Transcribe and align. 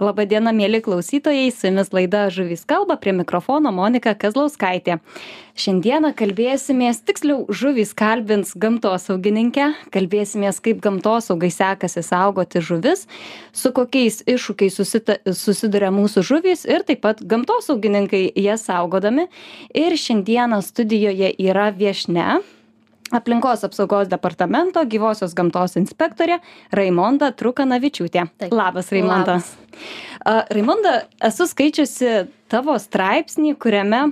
Labą 0.00 0.24
dieną, 0.24 0.54
mėly 0.56 0.78
klausytojai, 0.80 1.50
su 1.52 1.66
jumis 1.68 1.90
laida 1.92 2.22
Žuvys 2.32 2.62
kalba, 2.64 2.94
prie 2.96 3.12
mikrofono 3.12 3.68
Monika 3.68 4.14
Kazlauskaitė. 4.16 4.94
Šiandieną 5.60 6.14
kalbėsimės, 6.16 7.02
tiksliau, 7.04 7.42
žuvys 7.52 7.90
kalbins 7.92 8.54
gamtosaugininkę, 8.56 9.66
kalbėsimės, 9.92 10.62
kaip 10.64 10.80
gamtosaugai 10.80 11.50
sekasi 11.52 12.00
saugoti 12.06 12.62
žuvis, 12.64 13.04
su 13.52 13.72
kokiais 13.76 14.22
iššūkiais 14.24 14.78
susita, 14.80 15.18
susiduria 15.36 15.90
mūsų 15.92 16.24
žuvys 16.30 16.64
ir 16.64 16.86
taip 16.88 17.02
pat 17.04 17.20
gamtosaugininkai 17.20 18.22
jas 18.40 18.64
saugodami. 18.70 19.28
Ir 19.76 19.98
šiandieną 20.00 20.62
studijoje 20.64 21.34
yra 21.44 21.68
viešne 21.76 22.40
aplinkos 23.14 23.64
apsaugos 23.66 24.10
departamento 24.10 24.82
gyvosios 24.90 25.34
gamtos 25.36 25.76
inspektorė 25.80 26.38
Raimonda 26.76 27.32
Trukanavičiūtė. 27.36 28.26
Taip. 28.40 28.54
Labas, 28.54 28.90
Raimonda. 28.94 29.40
Labas. 29.40 29.52
A, 30.24 30.40
Raimonda, 30.52 30.96
esu 31.30 31.46
skaičiusi 31.50 32.24
tavo 32.52 32.76
straipsnį, 32.80 33.54
kuriame 33.60 34.10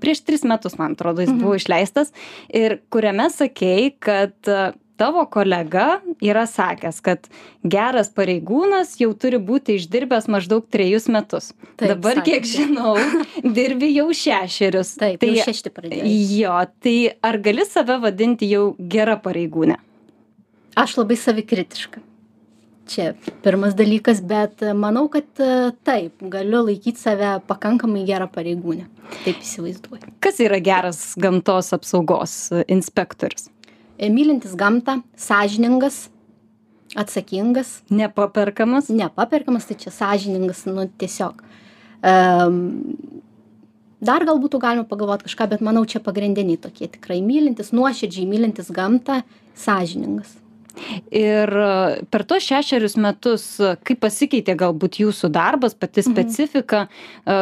prieš 0.00 0.22
tris 0.26 0.44
metus, 0.46 0.76
man 0.78 0.94
atrodo, 0.94 1.24
jis 1.24 1.32
buvo 1.34 1.56
išleistas 1.58 2.12
ir 2.52 2.78
kuriame 2.92 3.30
sakei, 3.32 3.90
kad 3.98 4.34
a, 4.50 4.72
tavo 5.00 5.24
kolega 5.32 6.00
yra 6.20 6.44
sakęs, 6.48 7.00
kad 7.04 7.28
geras 7.64 8.10
pareigūnas 8.16 8.92
jau 9.00 9.10
turi 9.16 9.40
būti 9.40 9.78
išdirbęs 9.80 10.28
maždaug 10.32 10.66
trejus 10.72 11.08
metus. 11.12 11.52
Taip, 11.80 11.94
Dabar, 11.94 12.20
sakė. 12.20 12.36
kiek 12.40 12.50
žinau, 12.50 12.94
dirbi 13.58 13.92
jau 13.94 14.10
šešerius. 14.16 14.92
Taip, 15.00 15.20
tai 15.22 15.32
jau 15.32 15.48
šešti 15.48 15.72
pradėjau. 15.76 16.12
Jo, 16.36 16.58
tai 16.84 16.96
ar 17.24 17.40
gali 17.40 17.64
save 17.68 17.96
vadinti 18.04 18.50
jau 18.50 18.70
gera 18.92 19.16
pareigūnė? 19.24 19.80
Aš 20.80 21.00
labai 21.00 21.16
savikritiška. 21.18 22.04
Čia 22.90 23.12
pirmas 23.44 23.76
dalykas, 23.78 24.18
bet 24.26 24.64
manau, 24.74 25.04
kad 25.12 25.28
e, 25.38 25.70
taip, 25.86 26.16
galiu 26.32 26.64
laikyti 26.66 26.98
save 26.98 27.36
pakankamai 27.46 28.02
gerą 28.08 28.26
pareigūnę. 28.34 28.88
Taip 29.22 29.38
įsivaizduoju. 29.44 30.10
Kas 30.24 30.40
yra 30.42 30.58
geras 30.64 31.12
gamtos 31.20 31.70
apsaugos 31.76 32.34
inspektorius? 32.66 33.46
Mylintis 34.00 34.54
gamtą, 34.56 35.02
sąžiningas, 35.16 36.08
atsakingas, 36.96 37.82
Nepaperkamas? 37.90 38.88
nepaperkamas, 38.88 39.68
tai 39.68 39.76
čia 39.76 39.92
sąžiningas, 39.92 40.64
nu 40.66 40.88
tiesiog. 40.98 41.42
Um, 42.00 42.96
dar 44.00 44.24
gal 44.24 44.40
būtų 44.40 44.60
galima 44.62 44.88
pagalvoti 44.88 45.28
kažką, 45.28 45.50
bet 45.52 45.60
manau, 45.60 45.84
čia 45.84 46.00
pagrindiniai 46.00 46.56
tokie 46.56 46.88
tikrai 46.88 47.20
mylintis, 47.20 47.74
nuoširdžiai 47.76 48.24
mylintis 48.30 48.72
gamtą, 48.72 49.20
sąžiningas. 49.52 50.39
Ir 51.10 51.50
e, 51.50 52.02
per 52.10 52.24
tuos 52.28 52.44
šešerius 52.46 52.96
metus, 53.00 53.44
e, 53.60 53.74
kaip 53.86 54.00
pasikeitė 54.04 54.54
galbūt 54.58 55.00
jūsų 55.02 55.30
darbas, 55.34 55.74
pati 55.78 56.04
specifika, 56.06 56.84
e, 56.86 57.38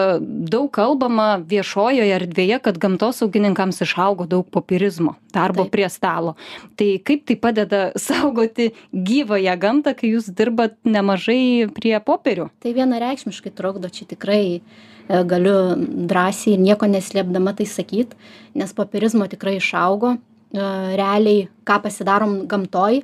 daug 0.53 0.71
kalbama 0.75 1.29
viešojoje 1.49 2.17
erdvėje, 2.19 2.61
kad 2.65 2.81
gamtosaugininkams 2.81 3.83
išaugo 3.85 4.29
daug 4.31 4.49
popierizmo, 4.55 5.17
darbo 5.35 5.67
Taip. 5.67 5.75
prie 5.77 5.89
stalo. 5.93 6.37
Tai 6.81 6.91
kaip 7.05 7.27
tai 7.29 7.39
padeda 7.41 7.83
saugoti 8.09 8.71
gyvąją 8.93 9.57
gamtą, 9.61 9.97
kai 9.99 10.15
jūs 10.15 10.31
dirbat 10.33 10.79
nemažai 10.89 11.69
prie 11.77 11.97
popierių? 12.05 12.49
Tai 12.63 12.77
vienareikšmiškai 12.77 13.55
trukdo, 13.57 13.93
čia 13.93 14.09
tikrai 14.09 14.61
galiu 15.09 15.73
drąsiai 16.09 16.57
ir 16.57 16.61
nieko 16.61 16.89
neslėpdama 16.89 17.55
tai 17.57 17.65
sakyti, 17.69 18.17
nes 18.59 18.75
popierizmo 18.77 19.25
tikrai 19.31 19.57
išaugo. 19.57 20.19
Realiai, 20.53 21.47
ką 21.69 21.79
pasidarom 21.85 22.35
gamtoj, 22.49 23.03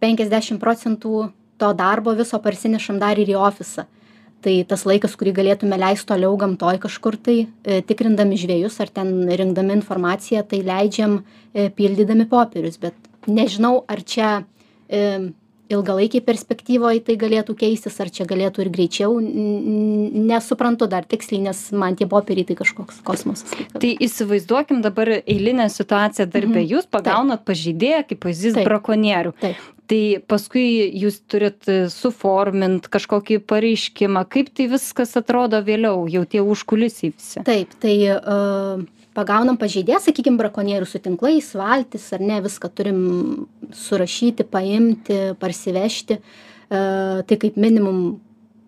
50 0.00 0.60
procentų 0.62 1.30
to 1.60 1.72
darbo 1.76 2.14
viso 2.16 2.38
parsinešam 2.40 3.00
dar 3.00 3.18
ir 3.20 3.32
į 3.32 3.38
ofisą. 3.40 3.86
Tai 4.40 4.54
tas 4.64 4.86
laikas, 4.88 5.18
kurį 5.20 5.34
galėtume 5.36 5.76
leisti 5.76 6.08
toliau 6.08 6.32
gamtoj 6.40 6.78
kažkur 6.80 7.18
tai, 7.20 7.42
e, 7.60 7.82
tikrindami 7.84 8.38
žvėjus 8.40 8.78
ar 8.80 8.88
ten 8.88 9.28
rinkdami 9.28 9.76
informaciją, 9.76 10.46
tai 10.48 10.62
leidžiam 10.64 11.18
e, 11.20 11.68
pildydami 11.68 12.24
popierius. 12.30 12.80
Bet 12.80 12.96
nežinau, 13.28 13.82
ar 13.84 14.00
čia 14.00 14.30
e, 15.70 15.74
ilgalaikiai 15.74 16.22
perspektyvoje 16.24 17.04
tai 17.06 17.16
galėtų 17.20 17.56
keistis, 17.62 17.98
ar 18.02 18.10
čia 18.12 18.26
galėtų 18.28 18.64
ir 18.64 18.70
greičiau. 18.74 19.16
Nesuprantu 19.20 20.88
dar 20.90 21.06
tiksliai, 21.08 21.42
nes 21.48 21.62
man 21.72 21.98
tie 21.98 22.08
popieriai 22.10 22.48
tai 22.50 22.58
kažkoks 22.60 23.02
kosmosas. 23.06 23.54
Tai 23.72 23.90
įsivaizduokim 24.06 24.82
dabar 24.84 25.12
eilinę 25.20 25.70
situaciją 25.72 26.28
darbę. 26.30 26.60
Mhm. 26.60 26.70
Jūs 26.74 26.88
pagaunat 26.90 27.44
pažydėją, 27.48 28.04
kaip 28.10 28.24
pavyzdys, 28.26 28.58
brakonierių. 28.66 29.34
Tai 29.90 30.02
paskui 30.30 30.86
jūs 31.02 31.16
turit 31.26 31.66
e, 31.66 31.80
suformint 31.90 32.86
kažkokį 32.92 33.40
pareiškimą. 33.50 34.22
Kaip 34.30 34.52
tai 34.54 34.68
viskas 34.70 35.16
atrodo 35.18 35.58
vėliau, 35.66 36.04
jau 36.06 36.22
tie 36.30 36.44
užkulisiai 36.44 37.10
visi. 37.10 37.42
Taip, 37.46 37.74
tai 37.82 37.96
uh, 38.14 38.84
pagaunam 39.16 39.58
pažeidėją, 39.60 40.00
sakykime, 40.06 40.38
brakonierių 40.40 40.86
su 40.86 41.00
tinklais, 41.02 41.50
valtis 41.58 42.08
ar 42.14 42.22
ne, 42.22 42.40
viską 42.44 42.70
turim 42.74 43.00
surašyti, 43.74 44.46
paimti, 44.46 45.20
parsivežti. 45.40 46.20
Uh, 46.70 47.22
tai 47.26 47.34
kaip 47.34 47.56
minimum 47.58 48.20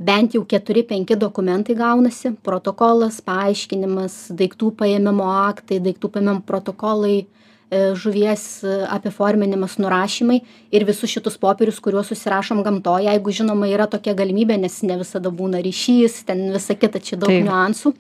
bent 0.03 0.35
jau 0.35 0.43
4-5 0.45 1.17
dokumentai 1.17 1.75
gaunasi- 1.75 2.35
protokolas, 2.47 3.21
paaiškinimas, 3.21 4.33
daiktų 4.35 4.73
paėmimo 4.81 5.27
aktai, 5.49 5.79
daiktų 5.79 6.11
paėmimo 6.11 6.43
protokolai, 6.45 7.27
e, 7.71 7.95
žuvies 7.95 8.65
e, 8.65 8.87
apiforminimas, 8.87 9.79
nurašymai 9.79 10.43
ir 10.73 10.85
visus 10.85 11.11
šitus 11.11 11.39
popierius, 11.39 11.81
kuriuos 11.81 12.11
susirašom 12.11 12.63
gamtoje, 12.65 13.07
jeigu 13.07 13.31
žinoma 13.31 13.71
yra 13.71 13.87
tokia 13.87 14.15
galimybė, 14.15 14.59
nes 14.59 14.83
ne 14.83 14.99
visada 14.99 15.31
būna 15.31 15.63
ryšys, 15.63 16.25
ten 16.27 16.53
visa 16.53 16.75
kita, 16.75 17.01
čia 17.01 17.17
daug 17.17 17.31
niuansų. 17.31 17.95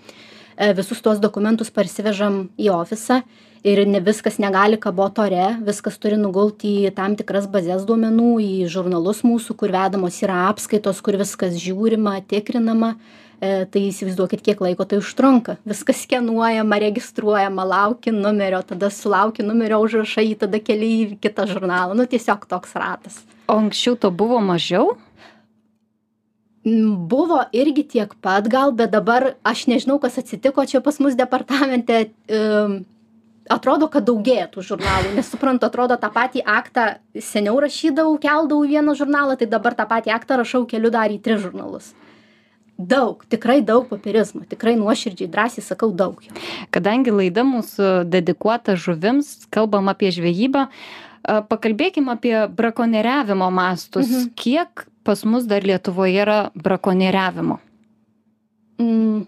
E, 0.56 0.72
Visus 0.76 1.00
tuos 1.02 1.20
dokumentus 1.22 1.70
parsivežam 1.72 2.46
į 2.60 2.70
ofisą 2.74 3.22
ir 3.64 3.82
ne 3.86 4.00
viskas 4.02 4.38
negali 4.42 4.78
kaboti 4.80 5.22
ore, 5.22 5.48
viskas 5.64 5.98
turi 6.02 6.18
nugulti 6.18 6.74
į 6.88 6.94
tam 6.96 7.16
tikras 7.18 7.46
bazės 7.50 7.86
duomenų, 7.88 8.30
į 8.42 8.70
žurnalus 8.72 9.22
mūsų, 9.26 9.56
kur 9.58 9.74
vedamos 9.74 10.18
yra 10.24 10.48
apskaitos, 10.50 11.02
kur 11.04 11.18
viskas 11.20 11.58
žiūrima, 11.62 12.18
tikrinama. 12.28 12.96
E, 13.42 13.64
Tai 13.66 13.80
įsivaizduokit, 13.82 14.38
kiek 14.46 14.60
laiko 14.62 14.84
tai 14.86 15.00
užtrunka. 15.02 15.56
Viskas 15.66 16.04
skenuojama, 16.04 16.76
registruojama, 16.84 17.64
lauki 17.66 18.12
numerio, 18.14 18.60
tada 18.62 18.86
sulauki 18.94 19.42
numerio 19.42 19.80
užrašai, 19.82 20.28
tada 20.38 20.60
keli 20.62 20.90
į 21.00 21.08
kitą 21.18 21.48
žurnalą. 21.50 21.96
Nu, 21.98 22.06
tiesiog 22.06 22.46
toks 22.46 22.76
ratas. 22.78 23.18
O 23.50 23.56
anksčiau 23.58 23.98
to 23.98 24.12
buvo 24.14 24.38
mažiau? 24.38 24.94
Buvo 26.64 27.40
irgi 27.50 27.82
tiek 27.96 28.14
pat 28.22 28.46
gal, 28.46 28.70
bet 28.70 28.92
dabar 28.92 29.32
aš 29.42 29.66
nežinau, 29.66 29.98
kas 29.98 30.20
atsitiko 30.22 30.62
čia 30.66 30.78
pas 30.80 31.00
mus 31.02 31.16
departamente. 31.18 32.12
Um, 32.30 32.84
atrodo, 33.50 33.88
kad 33.90 34.06
daugėja 34.06 34.46
tų 34.52 34.62
žurnalų, 34.66 35.16
nes 35.16 35.26
suprantu, 35.26 35.66
atrodo, 35.66 35.96
tą 35.98 36.12
patį 36.14 36.44
aktą 36.46 36.86
seniau 37.18 37.58
rašydavau, 37.62 38.14
keldavau 38.22 38.62
vieną 38.68 38.94
žurnalą, 38.98 39.36
tai 39.40 39.48
dabar 39.50 39.74
tą 39.74 39.88
patį 39.90 40.14
aktą 40.14 40.38
rašau 40.40 40.62
keliu 40.70 40.92
dar 40.94 41.10
į 41.10 41.18
tris 41.24 41.42
žurnalus. 41.42 41.90
Daug, 42.78 43.26
tikrai 43.30 43.60
daug 43.62 43.86
papierizmo, 43.90 44.46
tikrai 44.48 44.74
nuoširdžiai, 44.78 45.30
drąsiai 45.30 45.64
sakau 45.64 45.90
daug. 45.94 46.22
Kadangi 46.74 47.12
laida 47.14 47.44
mūsų 47.46 48.06
dedikuota 48.10 48.78
žuvims, 48.80 49.48
kalbam 49.52 49.90
apie 49.92 50.10
žvejybą, 50.14 50.64
a, 50.70 51.42
pakalbėkim 51.46 52.08
apie 52.14 52.34
brakonieriavimo 52.48 53.50
mastus. 53.54 54.08
Mhm. 54.08 54.32
Kiek 54.38 54.86
pas 55.02 55.24
mus 55.24 55.44
dar 55.44 55.64
Lietuvoje 55.64 56.22
yra 56.22 56.38
brakonieriavimo? 56.54 57.58
Mm, 58.80 59.24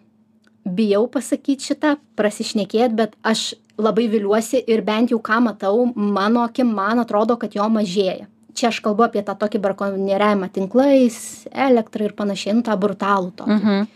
bijau 0.65 1.07
pasakyti 1.13 1.71
šitą, 1.71 1.97
prasišnekėt, 2.19 2.95
bet 2.97 3.17
aš 3.23 3.53
labai 3.79 4.07
viliuosi 4.11 4.63
ir 4.71 4.85
bent 4.87 5.13
jau 5.13 5.19
ką 5.23 5.41
matau, 5.49 5.89
mano 5.95 6.45
akim, 6.47 6.71
man 6.75 7.03
atrodo, 7.03 7.37
kad 7.41 7.55
jo 7.55 7.67
mažėja. 7.71 8.29
Čia 8.55 8.71
aš 8.71 8.79
kalbu 8.85 9.09
apie 9.09 9.25
tą 9.27 9.35
tokį 9.35 9.59
brakonieriavimą 9.65 10.49
tinklais, 10.55 11.17
elektrą 11.51 12.07
ir 12.07 12.15
panašiai, 12.15 12.55
nu 12.55 12.63
tą 12.67 12.77
brutalų 12.79 13.35
tokį. 13.41 13.59
Mhm. 13.59 13.91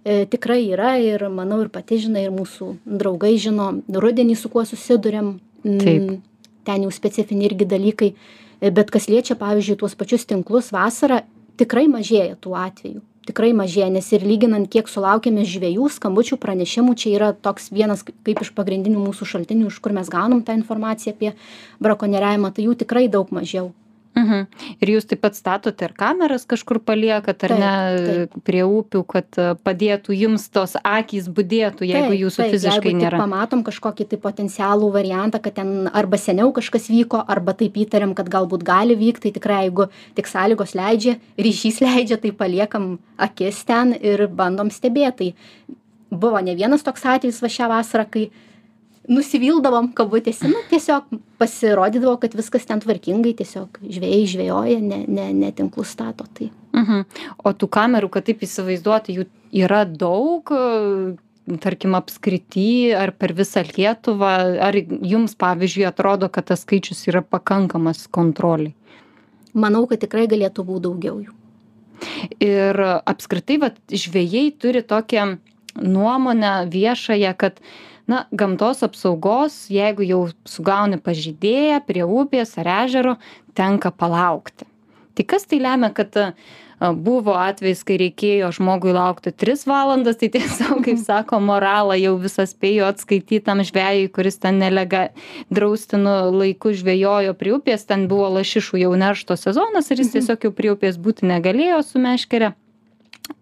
E, 0.00 0.24
tikrai 0.32 0.64
yra 0.72 0.94
ir 0.98 1.26
manau 1.28 1.60
ir 1.62 1.68
pati 1.70 2.00
žinai, 2.00 2.24
ir 2.26 2.34
mūsų 2.34 2.72
draugai 2.88 3.34
žino, 3.38 3.70
rudenį 3.86 4.34
su 4.40 4.48
kuo 4.50 4.64
susidurėm. 4.66 5.34
Mm, 5.62 5.80
Taip. 5.84 6.46
Ten 6.64 6.86
jau 6.86 6.92
specifiniai 6.92 7.50
irgi 7.50 7.68
dalykai. 7.68 8.08
E, 8.10 8.39
Bet 8.60 8.90
kas 8.92 9.08
liečia, 9.08 9.36
pavyzdžiui, 9.40 9.78
tuos 9.80 9.96
pačius 9.96 10.26
tinklus 10.28 10.68
vasarą, 10.74 11.22
tikrai 11.60 11.86
mažėja 11.88 12.36
tų 12.40 12.52
atvejų. 12.60 13.00
Tikrai 13.30 13.50
mažėja, 13.56 13.88
nes 13.92 14.06
ir 14.16 14.24
lyginant, 14.24 14.68
kiek 14.72 14.88
sulaukėme 14.88 15.44
žvėjų, 15.48 15.90
skambučių, 15.96 16.38
pranešimų, 16.40 16.94
čia 16.98 17.10
yra 17.14 17.28
toks 17.36 17.68
vienas 17.72 18.02
kaip 18.04 18.40
iš 18.42 18.50
pagrindinių 18.56 19.02
mūsų 19.04 19.28
šaltinių, 19.32 19.68
iš 19.68 19.78
kur 19.84 19.94
mes 19.96 20.08
gaunam 20.12 20.40
tą 20.44 20.56
informaciją 20.56 21.14
apie 21.14 21.34
brakonieriavimą, 21.84 22.50
tai 22.56 22.64
jų 22.66 22.78
tikrai 22.80 23.06
daug 23.12 23.32
mažiau. 23.32 23.70
Mhm. 24.18 24.46
Ir 24.82 24.90
jūs 24.96 25.06
taip 25.06 25.20
pat 25.22 25.36
statote 25.38 25.84
ir 25.86 25.92
kameras 25.94 26.42
kažkur 26.48 26.80
paliekat, 26.82 27.44
ar 27.46 27.52
Taip, 27.54 27.60
ne, 27.62 27.74
taip. 28.26 28.40
prie 28.44 28.64
upių, 28.66 29.04
kad 29.06 29.38
e, 29.38 29.44
padėtų 29.62 30.16
jums 30.18 30.48
tos 30.50 30.74
akys 30.82 31.28
būdėtų, 31.30 31.86
jeigu 31.86 32.10
Taip, 32.10 32.22
jūsų 32.24 32.42
taip, 32.42 32.54
fiziškai 32.56 32.90
jeigu 32.90 33.04
nėra. 33.04 33.20
pamatom 33.22 33.62
kažkokį 33.66 34.08
tai 34.10 34.18
potencialų 34.18 34.90
variantą, 34.98 35.40
kad 35.40 35.54
ten 35.60 35.86
arba 35.94 36.18
seniau 36.18 36.50
kažkas 36.56 36.90
vyko, 36.90 37.22
arba 37.22 37.54
taip 37.54 37.78
įtariam, 37.78 38.16
kad 38.18 38.28
galbūt 38.32 38.66
gali 38.66 38.98
vykti, 38.98 39.28
tai 39.28 39.34
tikrai 39.38 39.62
jeigu 39.68 39.86
tik 40.18 40.26
sąlygos 40.26 40.74
leidžia, 40.74 41.16
ryšys 41.38 41.80
leidžia, 41.86 42.18
tai 42.18 42.34
paliekam 42.34 42.98
akis 43.16 43.62
ten 43.64 43.94
ir 43.94 44.26
bandom 44.26 44.74
stebėti. 44.74 45.30
Tai 45.30 45.76
buvo 46.10 46.40
ne 46.42 46.56
vienas 46.58 46.82
toks 46.82 47.06
atvejis 47.06 47.40
va 47.42 47.48
šią 47.52 47.70
vasarą, 47.70 48.06
kai 48.10 48.30
nusivildavom 49.08 49.92
kabutėse, 49.96 50.48
nu, 50.50 50.60
tiesiog 50.70 51.08
pasirodydavo, 51.40 52.18
kad 52.20 52.34
viskas 52.36 52.66
ten 52.68 52.82
tvarkingai, 52.82 53.32
tiesiog 53.38 53.80
žvėjai 53.80 54.24
žvėjoja, 54.34 54.80
ne, 54.84 55.04
ne, 55.08 55.30
ne 55.34 55.52
tinklus 55.56 55.94
stato. 55.96 56.28
Tai 56.36 56.50
Mhm. 56.76 57.02
O 57.44 57.52
tų 57.56 57.68
kamerų, 57.72 58.10
kad 58.14 58.28
taip 58.28 58.44
įsivaizduoti, 58.46 59.16
jų 59.18 59.26
yra 59.64 59.82
daug, 59.84 60.50
e, 60.54 61.58
tarkim, 61.62 61.96
apskrity 61.98 62.94
ar 62.94 63.12
per 63.12 63.34
visą 63.34 63.64
Lietuvą, 63.66 64.34
ar 64.62 64.78
jums, 64.78 65.34
pavyzdžiui, 65.34 65.86
atrodo, 65.88 66.30
kad 66.30 66.46
tas 66.52 66.62
skaičius 66.62 67.06
yra 67.10 67.22
pakankamas 67.22 68.06
kontroliai. 68.08 68.74
manau, 69.52 69.82
kad 69.90 69.98
tikrai 69.98 70.28
galėtų 70.30 70.62
būti 70.62 70.82
daugiau 70.86 71.16
jų. 71.26 71.32
Ir 72.38 72.78
apskritai, 72.80 73.58
vat, 73.58 73.74
žvėjai 73.90 74.54
turi 74.54 74.80
tokią 74.80 75.38
nuomonę 75.74 76.70
viešąją, 76.70 77.34
kad 77.36 77.58
na, 78.10 78.24
gamtos 78.34 78.82
apsaugos, 78.86 79.62
jeigu 79.70 80.06
jau 80.06 80.24
sugauni 80.48 80.98
pažydėją 80.98 81.78
prie 81.86 82.02
upės 82.06 82.56
ar 82.60 82.72
ežero, 82.82 83.14
tenka 83.54 83.94
palaukti. 83.94 84.66
Tai 85.14 85.26
kas 85.28 85.46
tai 85.46 85.58
lemia, 85.62 85.90
kad 85.94 86.16
buvo 86.80 87.34
atvejs, 87.36 87.82
kai 87.84 87.98
reikėjo 88.00 88.48
žmogui 88.56 88.94
laukti 88.96 89.34
3 89.36 89.66
valandas, 89.68 90.16
tai 90.16 90.30
tiesiog, 90.32 90.78
kaip 90.86 91.02
sako, 91.02 91.40
moralą 91.44 91.98
jau 92.00 92.14
visą 92.22 92.46
spėjo 92.48 92.88
atskaityti 92.88 93.42
tam 93.44 93.60
žvėjui, 93.66 94.08
kuris 94.14 94.40
ten 94.40 94.62
nelega 94.62 95.10
draustinu 95.52 96.30
laiku 96.32 96.72
žvėjojo 96.72 97.36
prie 97.36 97.52
upės, 97.58 97.84
ten 97.90 98.08
buvo 98.08 98.30
lašišų 98.38 98.80
jau 98.86 98.94
neršto 98.96 99.36
sezonas 99.36 99.92
ir 99.92 100.00
jis 100.00 100.16
tiesiog 100.16 100.48
jau 100.48 100.54
prie 100.56 100.72
upės 100.72 100.96
būti 100.96 101.28
negalėjo 101.28 101.82
su 101.84 102.00
meškerė. 102.00 102.54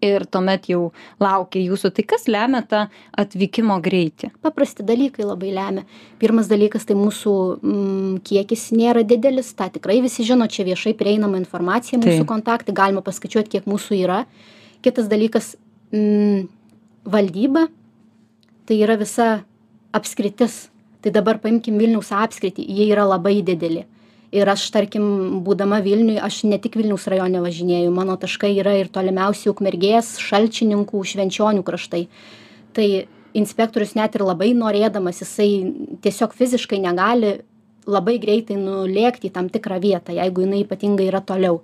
Ir 0.05 0.23
tuomet 0.29 0.67
jau 0.69 0.91
laukia 1.19 1.61
jūsų. 1.63 1.89
Tai 1.95 2.03
kas 2.07 2.27
lemia 2.29 2.61
tą 2.67 2.85
atvykimo 3.19 3.79
greitį? 3.83 4.29
paprasti 4.45 4.85
dalykai 4.85 5.25
labai 5.25 5.51
lemia. 5.55 5.83
Pirmas 6.21 6.47
dalykas 6.51 6.85
tai 6.87 6.95
mūsų 6.99 7.33
mm, 7.57 8.13
kiekis 8.27 8.69
nėra 8.75 9.03
didelis, 9.07 9.51
tą 9.57 9.69
tikrai 9.73 9.99
visi 10.05 10.23
žino, 10.27 10.47
čia 10.47 10.67
viešai 10.67 10.93
prieinama 10.99 11.39
informacija, 11.41 11.99
mūsų 11.99 12.21
Taip. 12.21 12.29
kontaktai, 12.29 12.75
galima 12.75 13.03
paskaičiuoti, 13.05 13.57
kiek 13.57 13.69
mūsų 13.69 13.99
yra. 14.03 14.23
Kitas 14.85 15.09
dalykas 15.11 15.55
mm,- 15.91 16.47
valdyba, 17.15 17.67
tai 18.69 18.81
yra 18.85 18.99
visa 18.99 19.43
apskritis. 19.91 20.67
Tai 21.01 21.11
dabar 21.15 21.39
paimkim 21.39 21.77
Vilniaus 21.79 22.11
apskritį, 22.11 22.65
jie 22.67 22.89
yra 22.91 23.05
labai 23.07 23.39
dideli. 23.41 23.85
Ir 24.29 24.49
aš, 24.51 24.67
tarkim, 24.69 25.05
būdama 25.41 25.79
Vilniui, 25.81 26.19
aš 26.21 26.43
ne 26.45 26.59
tik 26.61 26.75
Vilniaus 26.77 27.07
rajone 27.09 27.41
važinėjau, 27.41 27.89
mano 27.93 28.13
taškai 28.21 28.51
yra 28.61 28.75
ir 28.77 28.91
tolimiausi 28.93 29.49
Ukmergės, 29.49 30.19
Šalčininkų, 30.21 31.01
Švenčionių 31.01 31.63
kraštai. 31.65 32.03
Tai 32.77 32.85
inspektorius 33.33 33.95
net 33.97 34.17
ir 34.17 34.25
labai 34.27 34.51
norėdamas, 34.57 35.23
jisai 35.23 35.49
tiesiog 36.05 36.35
fiziškai 36.37 36.77
negali 36.83 37.39
labai 37.89 38.19
greitai 38.21 38.57
nulėkti 38.59 39.29
į 39.29 39.33
tam 39.33 39.49
tikrą 39.49 39.79
vietą, 39.81 40.13
jeigu 40.13 40.45
jinai 40.45 40.63
ypatingai 40.65 41.07
yra 41.09 41.21
toliau. 41.25 41.61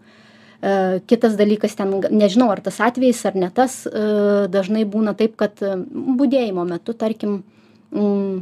E, 0.62 1.02
Kitas 1.06 1.36
dalykas, 1.38 1.76
ten 1.78 1.94
nežinau, 2.10 2.50
ar 2.54 2.64
tas 2.66 2.80
atvejis 2.82 3.22
ar 3.30 3.38
ne 3.38 3.52
tas, 3.54 3.84
e, 3.86 4.48
dažnai 4.50 4.86
būna 4.90 5.16
taip, 5.18 5.36
kad 5.38 5.62
e, 5.62 5.76
būdėjimo 5.94 6.66
metu, 6.70 6.96
tarkim, 6.98 7.44
mm, 7.94 8.42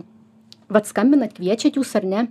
vad 0.72 0.88
skambinat, 0.88 1.36
kviečiat 1.36 1.80
jūs 1.80 1.92
ar 2.00 2.08
ne, 2.08 2.28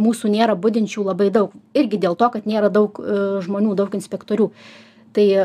mūsų 0.00 0.30
nėra 0.32 0.56
budinčių 0.58 1.04
labai 1.06 1.30
daug. 1.34 1.54
Irgi 1.76 2.00
dėl 2.02 2.16
to, 2.18 2.28
kad 2.34 2.48
nėra 2.48 2.70
daug 2.72 2.98
e, 2.98 3.20
žmonių, 3.44 3.74
daug 3.78 3.94
inspektorių. 3.94 4.50
Tai 5.14 5.24
e, 5.30 5.44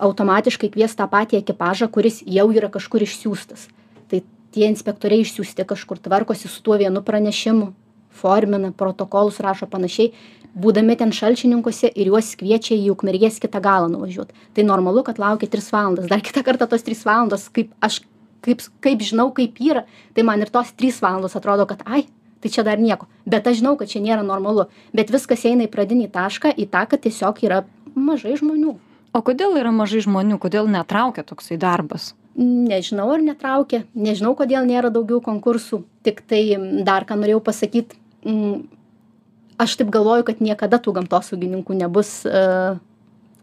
automatiškai 0.00 0.70
kvies 0.72 0.96
tą 0.96 1.06
patį 1.10 1.40
ekipažą, 1.42 1.90
kuris 1.92 2.22
jau 2.24 2.48
yra 2.54 2.70
kažkur 2.72 3.04
išsiųstas. 3.04 3.68
Tai 4.08 4.22
tie 4.56 4.66
inspektoriai 4.70 5.26
išsiųsti 5.26 5.66
kažkur 5.68 6.00
tvarkosi 6.00 6.48
su 6.48 6.62
tuo 6.64 6.78
vienu 6.80 7.04
pranešimu, 7.04 7.72
formina, 8.10 8.72
protokolus 8.76 9.40
rašo 9.44 9.68
panašiai, 9.70 10.14
būdami 10.50 10.96
ten 10.98 11.12
šalčininkuose 11.14 11.92
ir 11.94 12.10
juos 12.10 12.32
kviečia 12.38 12.74
į 12.74 12.90
ukmergės 12.94 13.38
kitą 13.42 13.60
galą 13.62 13.90
nuvažiuoti. 13.92 14.34
Tai 14.56 14.64
normalu, 14.66 15.04
kad 15.06 15.20
laukia 15.22 15.46
3 15.52 15.68
valandas. 15.70 16.08
Dar 16.10 16.24
kitą 16.24 16.42
kartą 16.46 16.66
tos 16.70 16.82
3 16.86 17.04
valandos, 17.06 17.46
kaip 17.54 17.70
aš 17.84 18.00
kaip, 18.44 18.64
kaip 18.82 19.04
žinau, 19.04 19.28
kaip 19.36 19.60
yra, 19.62 19.84
tai 20.16 20.24
man 20.26 20.42
ir 20.42 20.50
tos 20.52 20.72
3 20.80 21.00
valandos 21.04 21.36
atrodo, 21.38 21.68
kad 21.70 21.84
ai, 21.86 22.06
tai 22.40 22.52
čia 22.52 22.64
dar 22.66 22.80
nieko. 22.80 23.08
Bet 23.28 23.46
aš 23.46 23.60
žinau, 23.60 23.76
kad 23.80 23.90
čia 23.92 24.02
nėra 24.04 24.24
normalu. 24.26 24.68
Bet 24.96 25.12
viskas 25.12 25.44
eina 25.48 25.66
į 25.66 25.72
pradinį 25.72 26.10
tašką, 26.14 26.54
į 26.56 26.68
tą, 26.72 26.86
kad 26.90 27.04
tiesiog 27.04 27.42
yra 27.46 27.64
mažai 27.94 28.36
žmonių. 28.40 28.76
O 29.10 29.22
kodėl 29.26 29.56
yra 29.58 29.72
mažai 29.74 30.02
žmonių, 30.04 30.38
kodėl 30.42 30.70
netraukia 30.70 31.24
toksai 31.26 31.58
darbas? 31.60 32.12
Nežinau, 32.40 33.08
ar 33.10 33.22
netraukia, 33.24 33.82
nežinau, 33.94 34.36
kodėl 34.38 34.68
nėra 34.68 34.92
daugiau 34.94 35.18
konkursų. 35.24 35.82
Tik 36.06 36.22
tai 36.30 36.44
m, 36.54 36.68
dar 36.86 37.04
ką 37.08 37.18
norėjau 37.18 37.40
pasakyti, 37.44 37.98
aš 39.60 39.74
taip 39.80 39.90
galvoju, 39.92 40.28
kad 40.30 40.40
niekada 40.40 40.78
tų 40.78 40.94
gamtosaugininkų 41.00 41.76
nebus 41.82 42.20
uh, 42.28 42.78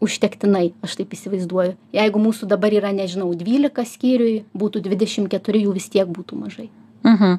užtektinai, 0.00 0.72
aš 0.82 0.98
taip 0.98 1.14
įsivaizduoju. 1.14 1.76
Jeigu 1.94 2.22
mūsų 2.22 2.48
dabar 2.50 2.74
yra, 2.74 2.90
nežinau, 2.96 3.30
12 3.36 3.86
skyriui, 3.92 4.34
būtų 4.56 4.82
24, 4.86 5.62
jų 5.66 5.74
vis 5.76 5.88
tiek 5.92 6.08
būtų 6.08 6.38
mažai. 6.40 6.68
Mhm. 7.04 7.38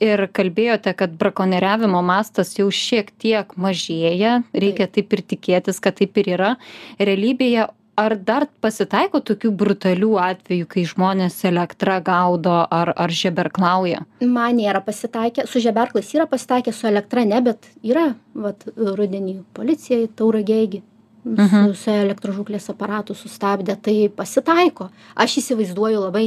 Ir 0.00 0.26
kalbėjote, 0.32 0.94
kad 0.96 1.16
brakonieriavimo 1.18 2.02
mastas 2.02 2.54
jau 2.58 2.68
šiek 2.70 3.10
tiek 3.18 3.50
mažėja, 3.56 4.42
reikia 4.54 4.86
taip 4.86 5.12
ir 5.12 5.22
tikėtis, 5.34 5.80
kad 5.82 5.98
taip 5.98 6.16
ir 6.22 6.30
yra. 6.36 6.56
Realybėje, 6.98 7.66
ar 8.00 8.14
dar 8.16 8.46
pasitaiko 8.64 9.20
tokių 9.20 9.50
brutalių 9.60 10.12
atvejų, 10.22 10.66
kai 10.70 10.84
žmonės 10.88 11.40
elektrą 11.44 11.98
gaudo 12.06 12.54
ar, 12.70 12.94
ar 12.96 13.10
žeberklauja? 13.10 14.04
Man 14.24 14.56
nėra 14.56 14.80
pasitaikę, 14.86 15.44
su 15.50 15.60
žeberklais 15.60 16.14
yra 16.14 16.26
pasitaikę, 16.30 16.72
su 16.72 16.86
elektra 16.88 17.24
ne, 17.28 17.42
bet 17.44 17.66
yra, 17.82 18.14
vat, 18.34 18.64
rudenį 18.76 19.42
policijai, 19.54 20.08
tauragėgi, 20.16 20.82
Mhm. 21.24 21.66
su, 21.68 21.74
su 21.76 21.90
elektrožuklės 21.90 22.70
aparatu 22.72 23.12
sustabdė, 23.12 23.74
tai 23.76 24.08
pasitaiko. 24.08 24.86
Aš 25.14 25.34
įsivaizduoju 25.42 26.00
labai, 26.06 26.22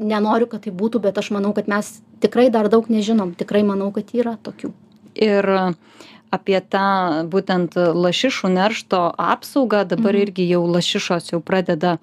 nenoriu, 0.00 0.48
kad 0.50 0.64
tai 0.64 0.72
būtų, 0.72 1.00
bet 1.04 1.18
aš 1.20 1.30
manau, 1.36 1.52
kad 1.56 1.68
mes 1.68 2.00
tikrai 2.24 2.48
dar 2.50 2.68
daug 2.72 2.88
nežinom, 2.90 3.34
tikrai 3.38 3.62
manau, 3.66 3.90
kad 3.94 4.10
yra 4.16 4.38
tokių. 4.42 4.72
Ir 5.20 5.44
apie 6.30 6.60
tą 6.70 7.26
būtent 7.28 7.74
lašišų 7.76 8.50
neršto 8.54 9.00
apsaugą, 9.18 9.84
dabar 9.88 10.14
Mhm. 10.14 10.22
irgi 10.22 10.48
jau 10.48 10.62
lašišos 10.66 11.32
jau 11.32 11.40
pradeda 11.42 11.98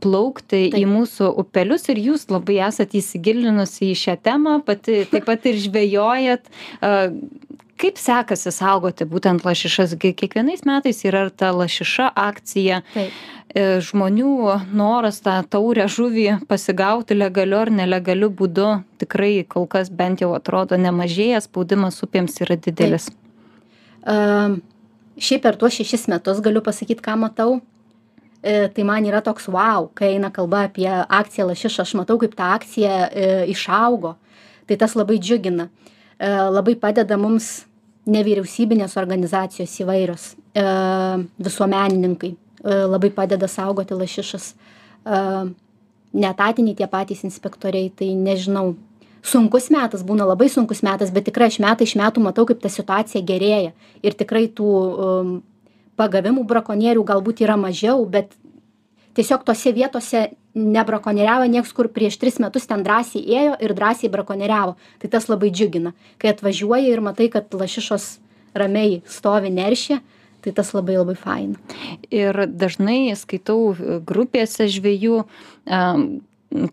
plaukti 0.00 0.68
į 0.68 0.70
Taip. 0.72 0.88
mūsų 0.88 1.26
upelius 1.36 1.88
ir 1.92 1.96
jūs 1.96 2.28
labai 2.30 2.56
esate 2.68 2.96
įsigilinusi 3.00 3.90
į 3.92 3.96
šią 4.02 4.16
temą, 4.22 4.64
pati 4.64 5.04
taip 5.10 5.26
pat 5.26 5.44
ir 5.44 5.54
žvejojat. 5.56 6.40
Kaip 7.80 7.96
sekasi 7.96 8.52
saugoti 8.52 9.06
būtent 9.08 9.44
lašišas? 9.46 9.94
Kiekvienais 10.00 10.66
metais 10.68 10.98
yra 11.08 11.28
ta 11.32 11.48
lašiša 11.56 12.10
akcija. 12.12 12.82
Taip. 12.92 13.14
E, 13.50 13.62
Žmonių 13.82 14.34
noras 14.76 15.22
tą 15.24 15.38
taurę 15.50 15.88
žuvį 15.90 16.44
pasigauti 16.50 17.16
legaliu 17.16 17.58
ar 17.64 17.70
nelegaliu 17.74 18.28
būdu 18.30 18.68
tikrai 19.00 19.46
kol 19.48 19.66
kas 19.66 19.88
bent 19.90 20.20
jau 20.22 20.34
atrodo 20.36 20.76
nemažėja, 20.78 21.40
spaudimas 21.42 21.98
upėms 22.04 22.36
yra 22.44 22.58
didelis. 22.60 23.08
Um, 24.06 24.60
šiaip 25.18 25.42
per 25.44 25.58
tuos 25.58 25.74
šešis 25.80 26.06
metus 26.12 26.38
galiu 26.44 26.62
pasakyti, 26.64 27.02
ką 27.04 27.16
matau. 27.24 27.58
E, 28.40 28.68
tai 28.72 28.84
man 28.88 29.04
yra 29.04 29.20
toks 29.24 29.48
wow, 29.52 29.88
kai 29.96 30.14
eina 30.14 30.30
kalba 30.32 30.66
apie 30.68 30.88
akciją 30.88 31.48
lašišą, 31.50 31.84
aš 31.84 31.96
matau, 31.98 32.20
kaip 32.20 32.36
ta 32.36 32.54
akcija 32.56 33.00
e, 33.08 33.26
išaugo. 33.52 34.14
Tai 34.68 34.78
tas 34.80 34.94
labai 34.96 35.18
džiugina. 35.20 35.68
E, 36.20 36.30
labai 36.52 36.76
padeda 36.80 37.18
mums 37.20 37.50
nevyriausybinės 38.08 38.96
organizacijos 39.00 39.74
įvairios, 39.82 40.28
e, 40.54 40.64
visuomenininkai. 41.38 42.30
E, 42.60 42.76
labai 42.84 43.10
padeda 43.10 43.48
saugoti 43.48 43.96
lašišas. 43.96 44.54
E, 45.04 45.20
netatiniai 46.12 46.76
tie 46.76 46.88
patys 46.90 47.24
inspektoriai, 47.24 47.90
tai 47.90 48.14
nežinau. 48.14 48.74
Sunkus 49.22 49.68
metas 49.68 50.02
būna 50.06 50.24
labai 50.24 50.48
sunkus 50.48 50.80
metas, 50.82 51.10
bet 51.12 51.26
tikrai 51.28 51.50
aš 51.52 51.58
metai 51.60 51.84
iš 51.84 51.94
metų 52.00 52.22
matau, 52.24 52.46
kaip 52.48 52.62
ta 52.62 52.70
situacija 52.72 53.20
gerėja. 53.20 53.74
Ir 54.02 54.16
tikrai 54.16 54.46
tų 54.48 54.68
um, 54.70 55.34
pagavimų 56.00 56.46
brakonierių 56.48 57.04
galbūt 57.04 57.42
yra 57.44 57.58
mažiau, 57.60 58.00
bet 58.08 58.32
tiesiog 59.18 59.44
tose 59.44 59.74
vietose 59.76 60.30
nebrakonieriavo 60.54 61.46
nieks, 61.50 61.72
kur 61.72 61.88
prieš 61.92 62.18
tris 62.20 62.40
metus 62.42 62.66
ten 62.70 62.82
drąsiai 62.86 63.22
ėjo 63.22 63.58
ir 63.62 63.74
drąsiai 63.76 64.10
brakonieriavo. 64.12 64.76
Tai 65.02 65.10
tas 65.12 65.28
labai 65.30 65.52
džiugina. 65.54 65.92
Kai 66.18 66.32
atvažiuoji 66.34 66.90
ir 66.90 67.04
matai, 67.04 67.28
kad 67.32 67.52
lašišos 67.54 68.16
ramiai 68.58 69.00
stovi 69.06 69.52
neršia, 69.54 70.00
tai 70.42 70.54
tas 70.56 70.72
labai 70.74 70.98
labai 70.98 71.14
faina. 71.18 71.60
Ir 72.10 72.46
dažnai 72.48 73.12
skaitau 73.18 73.74
grupėse 74.06 74.66
žvėjų, 74.72 75.20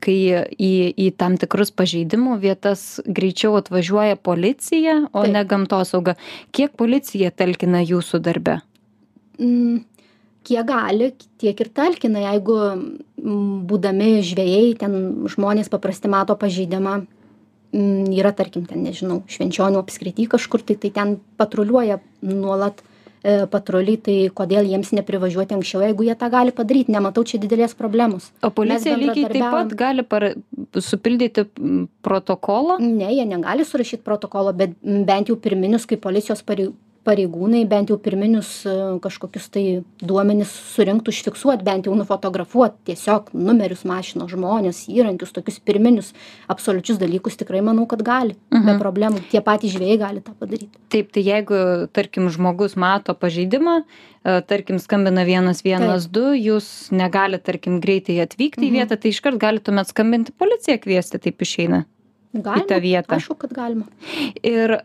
kai 0.02 0.18
į, 0.18 0.72
į 0.98 1.08
tam 1.20 1.38
tikrus 1.38 1.70
pažeidimų 1.76 2.40
vietas 2.42 2.98
greičiau 3.06 3.60
atvažiuoja 3.60 4.18
policija, 4.18 5.04
o 5.12 5.22
Taip. 5.22 5.34
ne 5.36 5.44
gamtosauga. 5.46 6.18
Kiek 6.56 6.74
policija 6.80 7.30
talkina 7.30 7.84
jūsų 7.86 8.22
darbe? 8.26 8.58
Mm, 9.38 9.84
kiek 10.48 10.66
gali, 10.68 11.12
tiek 11.42 11.60
ir 11.64 11.70
talkina. 11.76 12.24
Jeigu 12.30 12.58
būdami 13.70 14.10
žvėjai, 14.26 14.74
ten 14.82 14.98
žmonės 15.30 15.72
paprasti 15.74 16.12
mato 16.12 16.38
pažeidimą, 16.40 17.00
yra 18.18 18.32
tarkim 18.36 18.66
ten, 18.68 18.86
nežinau, 18.88 19.22
švenčionių 19.30 19.82
apskrity 19.84 20.30
kažkur, 20.32 20.64
tai, 20.64 20.78
tai 20.80 20.94
ten 20.96 21.18
patruliuoja 21.40 22.00
nuolat 22.26 22.80
E, 23.26 23.34
patruliai 23.50 23.98
tai 24.00 24.16
kodėl 24.38 24.68
jiems 24.70 24.92
neprivažiuoti 24.94 25.56
anksčiau 25.58 25.82
jeigu 25.82 26.06
jie 26.06 26.14
tą 26.20 26.30
gali 26.32 26.54
padaryt 26.56 26.92
nematau 26.94 27.26
čia 27.28 27.40
didelės 27.42 27.74
problemos. 27.76 28.30
O 28.46 28.52
policija 28.54 28.94
lygiai 29.00 29.32
taip 29.34 29.48
pat 29.56 29.74
gali 29.80 30.06
para 30.06 30.30
supildyti 30.78 31.48
protokolą? 32.06 32.78
Ne 32.80 33.10
jie 33.16 33.26
negali 33.26 33.66
surašyt 33.66 34.06
protokolo 34.06 34.54
bet 34.56 34.78
bent 34.84 35.32
jau 35.32 35.38
pirminius 35.42 35.90
kaip 35.90 36.04
policijos 36.06 36.46
parei 36.46 36.70
pareigūnai 37.08 37.64
bent 37.70 37.92
jau 37.92 37.98
pirminius 38.02 38.50
e, 38.68 38.74
kažkokius 39.04 39.48
tai 39.54 39.64
duomenis 40.04 40.52
surinkt 40.74 41.08
užfiksuot 41.12 41.64
bent 41.66 41.88
jau 41.88 41.96
nufotografuot 41.98 42.76
tiesiog 42.90 43.32
numerius 43.36 43.86
mašinos 43.88 44.34
žmones 44.34 44.84
įrankius 44.92 45.34
tokius 45.36 45.62
pirminius 45.64 46.14
absoliučius 46.52 47.00
dalykus 47.02 47.40
tikrai 47.40 47.64
manau 47.66 47.88
kad 47.90 48.04
gali. 48.06 48.38
Be 48.52 48.60
mhm. 48.60 48.82
problemų. 48.82 49.24
Tie 49.32 49.42
patys 49.46 49.76
žvejai 49.78 49.98
gali 50.02 50.24
tą 50.26 50.36
padaryt. 50.38 50.76
Taip 50.94 51.12
tai 51.16 51.24
jeigu 51.26 51.62
tarkim 51.96 52.30
žmogus 52.34 52.78
mato 52.80 53.16
pažeidimą 53.18 53.80
e, 53.82 54.40
tarkim 54.48 54.82
skambina 54.84 55.26
vienas 55.28 55.64
vienas 55.66 56.10
du 56.12 56.34
jūs 56.36 56.92
negalit 56.96 57.46
tarkim 57.48 57.82
greitai 57.84 58.20
atvykti 58.26 58.68
į 58.68 58.72
mhm. 58.72 58.80
vietą 58.82 59.00
tai 59.00 59.16
iškart 59.16 59.40
galit 59.42 59.68
tuomet 59.68 59.94
skambinti 59.94 60.36
policiją 60.36 60.80
kviesti 60.84 61.22
taip 61.24 61.48
išeina 61.48 61.86
galima, 62.34 62.64
į 62.64 62.70
tą 62.70 62.80
vietą. 62.84 63.18
Aišku 63.18 63.38
kad 63.42 63.56
galima. 63.56 63.88
Ir 64.46 64.80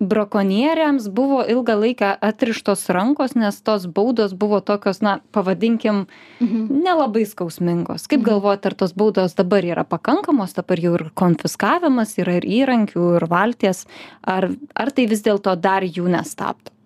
brakonieriams 0.00 1.08
buvo 1.08 1.40
ilgą 1.48 1.76
laiką 1.80 2.10
atrištos 2.20 2.88
rankos 2.92 3.34
nes 3.34 3.62
tos 3.62 3.86
baudos 3.86 4.34
buvo 4.34 4.60
tokios 4.60 5.00
na 5.00 5.18
pavadinkim 5.32 6.04
mhm. 6.40 6.66
nelabai 6.84 7.24
skausmingos 7.26 8.04
kaip 8.06 8.20
mhm. 8.20 8.28
galvojat 8.28 8.66
ar 8.66 8.74
tos 8.74 8.92
baudos 8.92 9.34
dabar 9.34 9.64
yra 9.64 9.84
pakankamos 9.84 10.52
dabar 10.54 10.80
jau 10.80 10.94
ir 11.00 11.08
konfiskavimas 11.14 12.18
yra 12.20 12.36
ir 12.36 12.48
įrankių 12.60 13.16
ir 13.16 13.28
valties 13.30 13.86
ar 14.22 14.50
ar 14.74 14.92
tai 14.92 15.06
vis 15.06 15.24
dėlto 15.24 15.56
dar 15.56 15.82
jų 15.82 16.12
nestabdo 16.12 16.76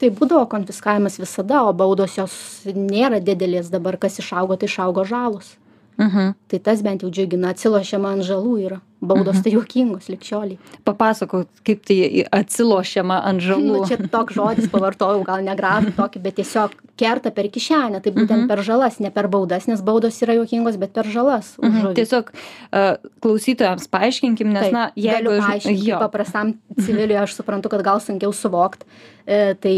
tai 0.00 0.08
būdavo 0.08 0.48
konfiskavimas 0.48 1.20
visada 1.20 1.66
o 1.68 1.72
baudos 1.76 2.16
jos 2.16 2.34
nėra 2.64 3.20
didelės 3.20 3.68
dabar 3.68 3.98
kas 4.00 4.20
išaugo 4.24 4.56
tai 4.56 4.72
išaugo 4.72 5.04
žalos 5.04 5.58
mhm. 6.00 6.32
tai 6.48 6.58
tas 6.64 6.80
bent 6.80 7.04
jau 7.04 7.12
džiugina 7.12 7.52
atsilošiama 7.52 8.16
ant 8.16 8.24
žalų 8.24 8.60
yra 8.70 8.80
baudos 9.00 9.36
mhm. 9.36 9.44
tai 9.44 9.52
juokingos 9.54 10.08
lig 10.10 10.24
šiolei. 10.26 10.58
Papasakok, 10.86 11.46
kaip 11.66 11.84
tai 11.86 12.24
atsilošiama 12.34 13.20
ant 13.30 13.42
žalų. 13.44 13.78
Nu, 13.78 13.82
čia 13.88 13.98
toks 14.10 14.34
žodis 14.36 14.70
pavartojau, 14.72 15.22
gal 15.26 15.44
negražų 15.46 15.94
tokį, 15.98 16.22
bet 16.24 16.38
tiesiog 16.40 16.74
kerta 16.98 17.30
per 17.34 17.46
kišenę, 17.54 18.02
tai 18.02 18.12
būtent 18.14 18.42
mhm. 18.42 18.48
per 18.50 18.64
žalas, 18.66 18.98
ne 19.02 19.12
per 19.14 19.30
baudas, 19.30 19.68
nes 19.70 19.82
baudos 19.86 20.18
yra 20.24 20.34
juokingos, 20.40 20.78
bet 20.82 20.94
per 20.96 21.06
žalas. 21.06 21.54
Mhm. 21.62 21.92
Tiesiog 21.98 22.32
uh, 22.34 22.96
klausytojams 23.24 23.90
paaiškinkim, 23.92 24.50
nes, 24.54 24.68
Taip, 24.68 24.74
na, 24.74 24.88
jeigu... 24.98 25.30
Galiu 25.30 25.44
paaiškinti, 25.46 25.92
paprastam 26.02 26.56
civiliui 26.78 27.20
aš 27.22 27.38
suprantu, 27.38 27.70
kad 27.72 27.86
gal 27.86 28.02
sunkiau 28.02 28.34
suvokti, 28.34 28.88
e, 29.26 29.54
tai 29.62 29.74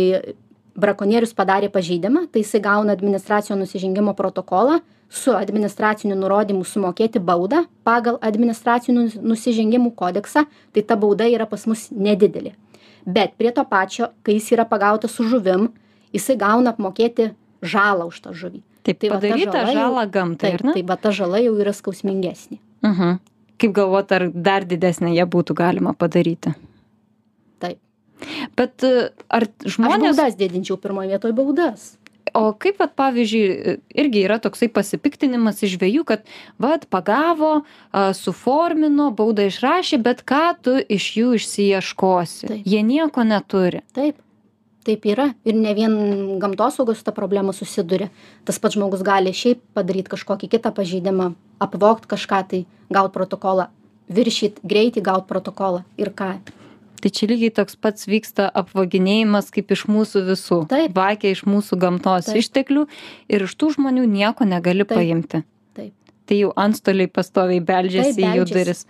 brakonierius 0.81 1.35
padarė 1.37 1.69
pažeidimą, 1.73 2.27
tai 2.33 2.45
jisai 2.45 2.63
gauna 2.65 2.95
administracinio 2.97 3.59
nusižengimo 3.61 4.15
protokolą, 4.19 4.81
su 5.11 5.35
administraciniu 5.35 6.15
nurodymu 6.17 6.65
sumokėti 6.65 7.19
baudą 7.19 7.65
pagal 7.85 8.21
administracinių 8.23 9.09
nusižengimų 9.19 9.91
kodeksą, 9.99 10.45
tai 10.73 10.85
ta 10.87 10.97
bauda 11.01 11.27
yra 11.27 11.49
pas 11.51 11.67
mus 11.67 11.89
nedidelė. 11.91 12.55
Bet 13.07 13.35
prie 13.41 13.51
to 13.57 13.65
pačio, 13.67 14.13
kai 14.23 14.39
jis 14.39 14.53
yra 14.55 14.67
pagautas 14.71 15.17
su 15.17 15.27
žuvim, 15.27 15.71
jisai 16.15 16.39
gauna 16.39 16.75
apmokėti 16.77 17.33
žalą 17.63 18.07
už 18.13 18.23
tą 18.23 18.35
žuvį. 18.37 18.63
Taip, 18.87 19.01
tai 19.03 19.11
padaryta 19.13 19.65
žala, 19.67 19.75
žala 19.77 20.07
gamtai. 20.07 20.55
Taip, 20.57 20.73
tai 20.77 20.85
va 20.87 20.97
ta 20.97 21.13
žala 21.13 21.43
jau 21.43 21.57
yra 21.61 21.75
skausmingesnė. 21.77 22.61
Mhm. 22.87 23.21
Kaip 23.61 23.77
galvot, 23.77 24.13
ar 24.17 24.31
dar 24.33 24.65
didesnė 24.65 25.13
ją 25.19 25.27
būtų 25.29 25.57
galima 25.59 25.93
padaryti? 25.93 26.55
Taip. 27.61 27.77
Bet 28.57 28.85
ar 29.29 29.49
žmonės... 29.67 30.15
Aš 30.15 30.21
baudas 30.21 30.39
didinčiau 30.39 30.79
pirmoje 30.81 31.13
vietoje 31.13 31.37
baudas 31.37 31.91
o 32.35 32.53
kaip 32.59 32.81
vat 32.83 32.95
pavyzdžiui 32.99 33.77
irgi 34.03 34.25
yra 34.27 34.39
toksai 34.43 34.71
pasipiktinimas 34.73 35.63
iš 35.67 35.77
žvejų 35.77 36.07
kad 36.09 36.25
vat 36.63 36.87
pagavo 36.93 37.61
a 37.93 38.11
suformino 38.17 39.11
baudą 39.17 39.49
išrašė 39.51 40.01
bet 40.05 40.25
ką 40.29 40.43
tu 40.63 40.77
iš 40.81 41.13
jų 41.19 41.37
išsiieškosi? 41.41 42.63
Jie 42.65 42.83
nieko 42.87 43.27
neturi. 43.27 43.85
Taip. 43.97 44.21
Taip 44.81 45.05
yra. 45.05 45.27
Ir 45.45 45.59
ne 45.61 45.75
vien 45.77 45.93
gamtosaugos 46.41 47.03
su 47.03 47.05
ta 47.05 47.13
problema 47.13 47.53
susiduria. 47.53 48.09
Tas 48.49 48.57
pats 48.59 48.79
žmogus 48.79 49.05
gali 49.05 49.35
šiaip 49.37 49.61
padaryt 49.77 50.09
kažkokį 50.09 50.49
kitą 50.57 50.73
pažeidimą 50.73 51.35
apvogt 51.61 52.09
kažką 52.09 52.41
tai 52.49 52.63
gaut 52.89 53.13
protokolą 53.13 53.69
viršyt 54.11 54.61
greitį 54.67 55.05
gaut 55.07 55.29
protokolą. 55.31 55.85
Ir 56.01 56.11
ką 56.17 56.33
tai 57.03 57.13
čia 57.17 57.31
lygiai 57.31 57.55
toks 57.61 57.79
pats 57.81 58.09
vyksta 58.11 58.49
apvaginėjimas 58.63 59.51
kaip 59.55 59.75
iš 59.77 59.87
mūsų 59.91 60.25
visų 60.31 60.63
taip 60.71 60.97
vagia 60.97 61.35
iš 61.35 61.45
mūsų 61.49 61.81
gamtos 61.85 62.31
taip. 62.31 62.41
išteklių 62.43 62.87
ir 63.29 63.47
iš 63.47 63.57
tų 63.61 63.75
žmonių 63.79 64.07
nieko 64.11 64.49
negali 64.49 64.87
taip. 64.87 64.97
paimti 64.97 65.45
taip 65.77 65.95
tai 66.31 66.43
jau 66.45 66.55
antstoliai 66.55 67.11
pastoviai 67.11 67.63
beldžiasi 67.65 68.23
į 68.23 68.35
jų 68.41 68.51
duris 68.55 68.85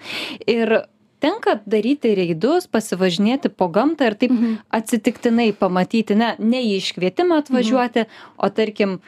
ir 0.47 0.81
tenka 1.21 1.57
daryti 1.69 2.12
reidus 2.17 2.67
pasivažinėti 2.71 3.50
po 3.52 3.69
gamtą 3.73 4.11
ir 4.11 4.17
taip 4.21 4.33
mhm. 4.35 4.59
atsitiktinai 4.76 5.50
pamatyti 5.57 6.17
ne 6.19 6.33
ne 6.38 6.62
į 6.67 6.76
iškvietimą 6.81 7.40
atvažiuoti 7.45 8.05
mhm. 8.05 8.21
o 8.37 8.50
tarkim 8.57 8.99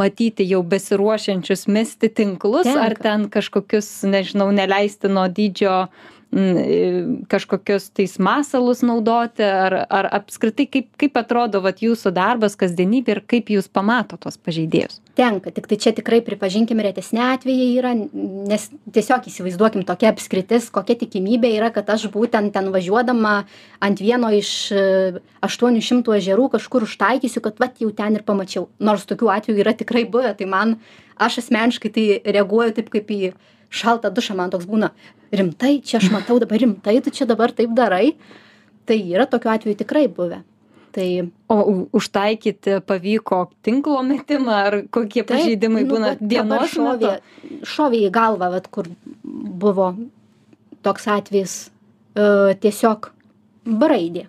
matyti 0.00 0.46
jau 0.48 0.62
besiruošiančius 0.74 1.66
mesti 1.66 2.10
tinklus 2.10 2.68
tenka. 2.68 2.84
ar 2.86 2.98
ten 3.06 3.28
kažkokius 3.32 3.90
nežinau 4.06 4.50
neleistino 4.54 5.26
dydžio 5.38 5.78
kažkokius 7.28 7.88
tais 7.96 8.18
masalus 8.20 8.82
naudoti 8.84 9.44
ar 9.46 9.86
ar 9.88 10.08
apskritai 10.18 10.66
kaip 10.68 10.88
kaip 11.00 11.16
atrodo 11.16 11.62
vat 11.64 11.80
jūsų 11.80 12.12
darbas 12.12 12.58
kasdienybė 12.60 13.14
ir 13.14 13.20
kaip 13.24 13.48
jūs 13.54 13.70
pamatot 13.72 14.20
tuos 14.20 14.36
pažeidėjus? 14.36 15.00
Tenka 15.16 15.50
tiktai 15.50 15.78
čia 15.80 15.94
tikrai 15.96 16.20
pripažinkim 16.26 16.82
retesni 16.84 17.22
atvejai 17.24 17.70
yra 17.78 17.94
nes 17.96 18.68
tiesiog 18.92 19.30
įsivaizduokim 19.30 19.86
tokia 19.88 20.12
apskritis 20.12 20.68
kokia 20.74 20.98
tikimybė 21.06 21.54
yra 21.56 21.72
kad 21.72 21.88
aš 21.88 22.10
būtent 22.12 22.52
ten 22.52 22.68
važiuodama 22.74 23.46
ant 23.80 24.04
vieno 24.04 24.28
iš 24.36 24.52
e, 24.76 24.84
aštuonių 25.46 25.80
šimtų 25.88 26.18
ežerų 26.20 26.50
kažkur 26.58 26.84
užtaikysiu 26.84 27.40
kad 27.48 27.56
vat 27.62 27.80
jau 27.80 27.88
ten 27.96 28.20
ir 28.20 28.28
pamačiau. 28.28 28.68
Nors 28.78 29.08
tokių 29.08 29.32
atvejų 29.38 29.64
yra 29.64 29.72
tikrai 29.72 30.04
buvę 30.04 30.36
tai 30.36 30.52
man 30.52 30.76
aš 31.16 31.40
asmeniškai 31.46 31.90
tai 31.96 32.08
reaguoju 32.28 32.76
taip 32.76 32.92
kaip 32.92 33.08
į 33.08 33.20
šaltą 33.76 34.10
dušą 34.14 34.36
man 34.38 34.52
toks 34.52 34.66
būna 34.68 34.90
rimtai 35.36 35.78
čia 35.84 36.00
aš 36.00 36.10
matau 36.14 36.38
dabar 36.42 36.60
rimtai 36.62 36.98
tu 37.04 37.12
čia 37.14 37.28
dabar 37.28 37.54
taip 37.54 37.74
darai. 37.76 38.16
Tai 38.86 38.96
yra 38.96 39.26
tokių 39.26 39.50
atvejų 39.50 39.78
tikrai 39.80 40.06
buvę. 40.06 40.42
Tai 40.94 41.08
o 41.52 41.56
užtaikyti 41.98 42.78
pavyko 42.86 43.40
tinklo 43.66 43.98
metimą 44.06 44.58
ar 44.68 44.76
kokie 44.94 45.24
taip, 45.24 45.32
pažeidimai 45.34 45.82
nu, 45.82 45.90
būna 45.90 46.12
dienos 46.20 46.70
šovė, 46.72 47.16
šovė 47.66 48.04
į 48.06 48.12
galvą 48.14 48.48
vat 48.54 48.70
kur 48.72 48.88
buvo 49.24 49.90
toks 50.86 51.08
atvejis 51.12 51.56
e, 51.66 52.54
tiesiog 52.62 53.10
braidė. 53.66 54.28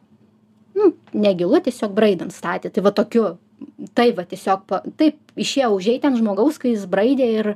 Nu, 0.78 0.92
negilu 1.14 1.62
tiesiog 1.64 1.94
braidant 1.96 2.34
statė. 2.36 2.74
Tai 2.74 2.84
va 2.90 2.94
tokiu 2.98 3.30
tai 3.98 4.12
va 4.18 4.26
tiesiog 4.28 4.66
pa, 4.70 4.82
taip 5.00 5.18
išėjo 5.40 5.72
užeiti 5.78 6.10
ant 6.10 6.20
žmogaus 6.20 6.60
kai 6.62 6.74
jis 6.74 6.86
braidė 6.90 7.30
ir 7.40 7.54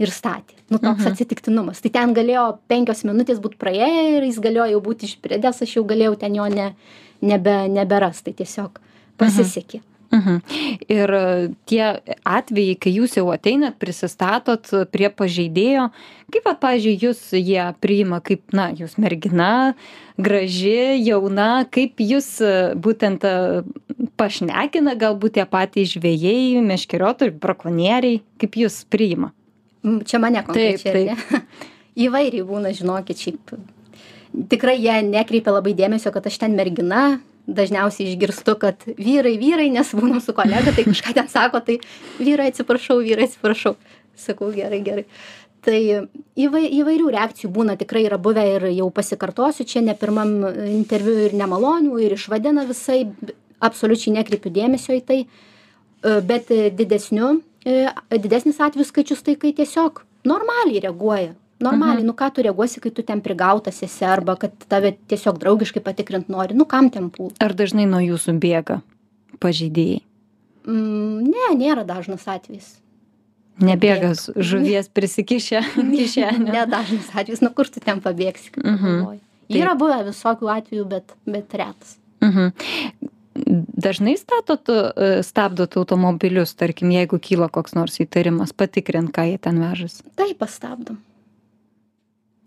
ir 0.00 0.10
statė 0.10 0.56
nu 0.70 0.78
toks 0.78 1.04
Mhm. 1.04 1.12
atsitiktinumas 1.12 1.82
tai 1.84 1.92
ten 1.98 2.14
galėjo 2.16 2.46
penkios 2.72 3.04
minutės 3.04 3.42
būt 3.44 3.58
praėję 3.60 4.16
ir 4.16 4.26
jis 4.30 4.40
galėjo 4.40 4.70
jau 4.72 4.80
būt 4.88 5.06
išbridęs 5.08 5.62
aš 5.66 5.76
jau 5.76 5.84
galėjau 5.84 6.16
ten 6.18 6.34
jo 6.34 6.48
ne 6.48 6.72
nebe 7.20 7.68
neberast 7.68 8.24
tai 8.24 8.32
tiesiog 8.32 8.80
pasisekė 9.20 9.82
Mhm. 10.10 10.40
Ir 10.90 11.10
e, 11.14 11.50
tie 11.70 11.84
atvejai, 12.26 12.74
kai 12.82 12.90
jūs 12.96 13.12
jau 13.14 13.28
ateinat, 13.30 13.76
prisistatot 13.78 14.66
prie 14.90 15.06
pažeidėjo, 15.06 15.84
kaip, 16.34 16.42
pat, 16.42 16.58
pavyzdžiui, 16.64 16.96
jūs 16.98 17.20
jie 17.38 17.62
priima 17.78 18.18
kaip, 18.18 18.42
na, 18.50 18.72
jūs 18.74 18.98
mergina, 18.98 19.76
graži, 20.18 20.98
jauna, 21.06 21.62
kaip 21.70 22.02
jūs 22.02 22.40
e, 22.42 22.74
būtent 22.74 23.22
e, 23.22 23.62
pašnekina 24.18 24.96
galbūt 24.98 25.38
tie 25.38 25.46
patys 25.46 25.94
žvėjai, 25.94 26.58
meškeriotojai, 26.58 27.30
brakonieriai, 27.38 28.18
kaip 28.42 28.58
jūs 28.58 28.82
priima? 28.90 29.30
Čia 29.80 30.20
mane 30.22 30.42
konkrečiai. 30.44 31.08
Taip, 31.08 31.26
taip. 31.28 31.66
Įvairiai 32.06 32.46
būna, 32.46 32.74
žinokit, 32.76 33.18
šiaip. 33.18 33.56
Tikrai 34.50 34.76
jie 34.78 35.00
nekreipia 35.08 35.52
labai 35.56 35.72
dėmesio, 35.74 36.12
kad 36.14 36.28
aš 36.30 36.36
ten 36.42 36.54
mergina, 36.58 37.18
dažniausiai 37.54 38.12
išgirstu 38.12 38.54
kad 38.60 38.84
vyrai 38.98 39.36
vyrai 39.40 39.68
nes 39.72 39.92
būnu 39.96 40.20
su 40.22 40.34
kolega 40.36 40.74
tai 40.76 40.84
kažką 40.86 41.14
ten 41.16 41.28
sako 41.30 41.62
tai 41.66 41.78
vyrai 42.20 42.50
atsiprašau 42.52 43.00
vyrai 43.02 43.28
atsiprašau 43.28 43.76
sakau 44.16 44.50
gerai 44.54 44.80
gerai 44.86 45.04
tai 45.64 45.80
įvai 46.40 46.64
įvairių 46.80 47.10
reakcijų 47.16 47.50
būna 47.52 47.76
tikrai 47.80 48.06
yra 48.06 48.20
buvę 48.22 48.46
ir 48.54 48.66
jau 48.72 48.88
pasikartosiu 48.94 49.66
čia 49.68 49.82
ne 49.84 49.94
pirmam 49.98 50.40
interviu 50.68 51.26
ir 51.26 51.36
nemalonių 51.36 52.00
ir 52.04 52.16
išvadina 52.16 52.64
visaip 52.68 53.34
absoliučiai 53.60 54.16
nekreipiu 54.16 54.52
dėmesio 54.54 54.96
į 54.96 55.04
tai 55.04 55.20
e, 55.20 55.26
bet 56.24 56.48
didesniu 56.76 57.40
didesnis 57.64 58.60
atvejų 58.60 58.86
skaičius 58.88 59.22
tai 59.26 59.36
kai 59.36 59.52
tiesiog 59.56 60.02
normaliai 60.28 60.80
reaguoja. 60.86 61.34
Normaliai 61.60 62.04
nu 62.06 62.14
ką 62.16 62.30
tu 62.32 62.42
reaguosi 62.42 62.80
kai 62.80 62.90
tu 62.90 63.02
ten 63.04 63.20
prigautas 63.20 63.82
esi 63.84 64.04
arba 64.08 64.36
kad 64.40 64.54
tave 64.68 64.94
tiesiog 65.12 65.38
draugiškai 65.42 65.82
patikrint 65.84 66.28
nori. 66.32 66.54
Nu 66.56 66.64
kam 66.64 66.88
ten 66.90 67.10
pult 67.12 67.36
ar 67.42 67.52
dažnai 67.52 67.84
nuo 67.86 68.00
jūsų 68.00 68.38
bėga 68.40 68.80
pažeidėjai? 69.40 70.00
Mm, 70.66 71.28
ne 71.32 71.50
nėra 71.60 71.84
dažnas 71.88 72.24
atvejis. 72.28 72.78
Nebėga 73.60 74.14
žuvies 74.36 74.88
prisikišę 74.88 75.60
kišenę? 75.96 76.48
Nedažnas 76.52 77.10
atvejis. 77.12 77.42
Nu 77.44 77.52
kur 77.52 77.68
tu 77.68 77.80
ten 77.84 78.00
pabėgsi 78.00 78.54
kaip 78.56 78.64
Mhm. 78.64 78.80
pagalvoji 78.80 79.20
yra 79.60 79.74
buvę 79.74 80.00
visokių 80.06 80.48
atvejų 80.56 80.84
bet 80.88 81.12
bet 81.26 81.52
retas. 81.58 81.96
Mhm. 82.22 82.52
Dažnai 83.80 84.16
statot, 84.20 84.68
e, 84.68 85.22
stabdot 85.22 85.76
automobilius, 85.76 86.54
tarkim, 86.54 86.90
jeigu 86.90 87.18
kyla 87.18 87.48
koks 87.48 87.74
nors 87.74 88.00
įtarimas, 88.02 88.52
patikrint, 88.52 89.12
ką 89.14 89.28
jie 89.30 89.38
ten 89.38 89.58
vežasi. 89.62 90.02
taip 90.16 90.38
pastabdom 90.38 90.98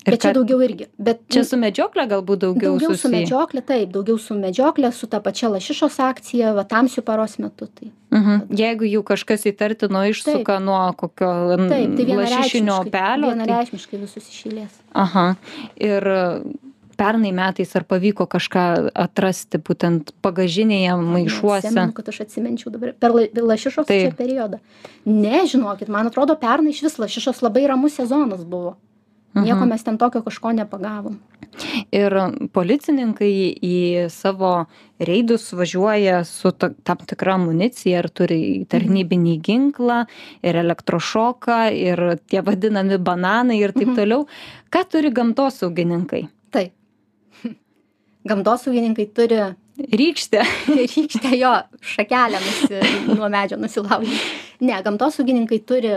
Ir 0.04 0.12
bet 0.12 0.22
čia 0.26 0.34
daugiau 0.36 0.60
irgi 0.60 0.90
bet 1.00 1.22
Čia 1.32 1.46
su 1.48 1.56
medžiokle 1.56 2.04
galbūt 2.12 2.42
daugiau, 2.42 2.74
daugiau 2.76 2.92
su 2.92 2.98
susiję. 3.08 3.22
medžiokle 3.22 3.62
taip 3.64 3.92
daugiau 3.94 4.18
su 4.20 4.36
medžiokle 4.36 4.92
su 4.92 5.08
ta 5.08 5.22
pačia 5.24 5.48
lašišos 5.48 5.96
akcija 6.00 6.52
va 6.58 6.64
tamsiu 6.68 7.02
paros 7.02 7.38
metu 7.40 7.68
tai 7.68 7.92
Mhm. 8.12 8.52
Jeigu 8.52 8.86
jau 8.86 9.02
kažkas 9.04 9.46
įtartino 9.50 10.04
išsuka 10.12 10.60
nuo 10.60 10.94
kokio 10.94 11.56
taip 11.70 11.96
tai 11.98 12.06
lašišinio 12.06 12.84
vienareikšmiškai 12.84 12.88
upelio. 12.88 13.30
Tai... 13.30 13.38
vienareikšmiškai 13.38 14.00
visus 14.00 14.28
iš 14.30 14.44
eilės 14.46 14.76
Aha. 14.94 15.36
Ir 15.78 16.04
pernai 16.98 17.32
metais 17.32 17.76
ar 17.76 17.84
pavyko 17.84 18.28
kažką 18.30 18.92
atrasti 18.96 19.58
būtent 19.58 20.12
bagažinėje 20.24 20.96
maišuose? 21.02 21.70
Neatsimenu, 21.72 21.94
kad 21.94 22.10
aš 22.10 22.22
atsimenčiau 22.28 22.72
dabar 22.72 22.94
per 23.00 23.12
la- 23.12 23.28
lašišos 23.54 23.88
čia 23.88 24.12
periodą. 24.18 24.60
Ne, 25.06 25.44
žinokit, 25.46 25.88
man 25.90 26.08
atrodo, 26.08 26.36
pernai 26.40 26.70
iš 26.72 26.82
vis 26.84 26.98
lašišos 26.98 27.42
labai 27.42 27.68
ramus 27.68 27.96
sezonas 28.00 28.44
buvo. 28.46 28.76
Nieko 29.34 29.62
Mhm. 29.66 29.70
mes 29.70 29.84
ten 29.84 29.98
tokio 29.98 30.22
kažko 30.22 30.52
nepagavom. 30.54 31.16
Ir 31.92 32.14
policininkai 32.54 33.58
į 33.66 34.10
savo 34.14 34.66
reidus 35.00 35.52
važiuoja 35.54 36.24
su 36.26 36.52
ta, 36.52 36.70
tam 36.84 36.98
tikra 36.98 37.34
amunicija 37.34 38.00
ir 38.04 38.10
turi 38.10 38.66
tarnybinį 38.70 39.42
ginklą 39.42 40.06
ir 40.44 40.54
elektrošoką 40.56 41.58
ir 41.74 42.18
tie 42.30 42.42
vadinami 42.42 42.98
bananai 42.98 43.58
ir 43.60 43.72
taip 43.74 43.88
Mhm. 43.88 43.96
toliau. 43.98 44.28
Ką 44.72 44.86
turi 44.90 45.10
gamtosaugininkai? 45.12 46.28
Gamtosaugininkai 48.30 49.08
turi 49.16 49.40
Rykštė. 49.74 50.44
rykštę 50.80 51.32
jo 51.40 51.52
šakelę 51.82 52.40
nusi, 52.44 52.82
nuo 53.18 53.30
medžio 53.34 53.58
nusilaužyti. 53.58 54.20
Ne, 54.64 54.76
gamtosaugininkai 54.86 55.60
turi 55.66 55.96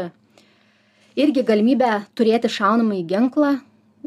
irgi 1.21 1.45
galimybę 1.47 1.91
turėti 2.17 2.51
šaunamąjį 2.53 3.05
ginklą. 3.13 3.51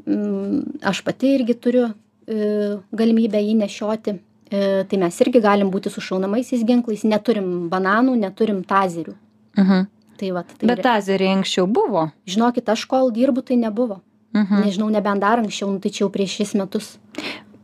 Mm, 0.05 0.79
Aš 0.89 1.03
pati 1.05 1.35
irgi 1.37 1.55
turiu 1.61 1.85
e, 1.89 2.79
galimybę 2.95 3.41
jį 3.45 3.55
nešioti. 3.61 4.15
E, 4.49 4.65
Tai 4.89 4.99
mes 5.05 5.21
irgi 5.21 5.41
galim 5.45 5.69
būti 5.69 5.91
su 5.93 6.01
šaunamaisiais 6.01 6.65
ginklais. 6.65 7.05
Neturim 7.05 7.69
bananų, 7.69 8.17
neturim 8.25 8.63
tazerių. 8.65 9.13
Mhm. 9.61 9.87
Tai 10.19 10.29
va, 10.35 10.43
tai 10.43 10.67
Bet 10.67 10.81
tazeriai 10.83 11.37
anksčiau 11.37 11.67
buvo. 11.71 12.09
žinokit, 12.27 12.67
aš 12.67 12.83
kol 12.89 13.13
dirbu, 13.15 13.45
tai 13.45 13.55
nebuvo. 13.61 14.01
Mhm. 14.35 14.65
Nežinau, 14.65 14.89
nebent 14.93 15.21
dar 15.21 15.39
anksčiau, 15.39 15.69
nu, 15.71 15.79
tai 15.79 15.89
čia 15.93 16.03
jau 16.03 16.09
prieš 16.13 16.35
šis 16.41 16.51
metus. 16.59 16.89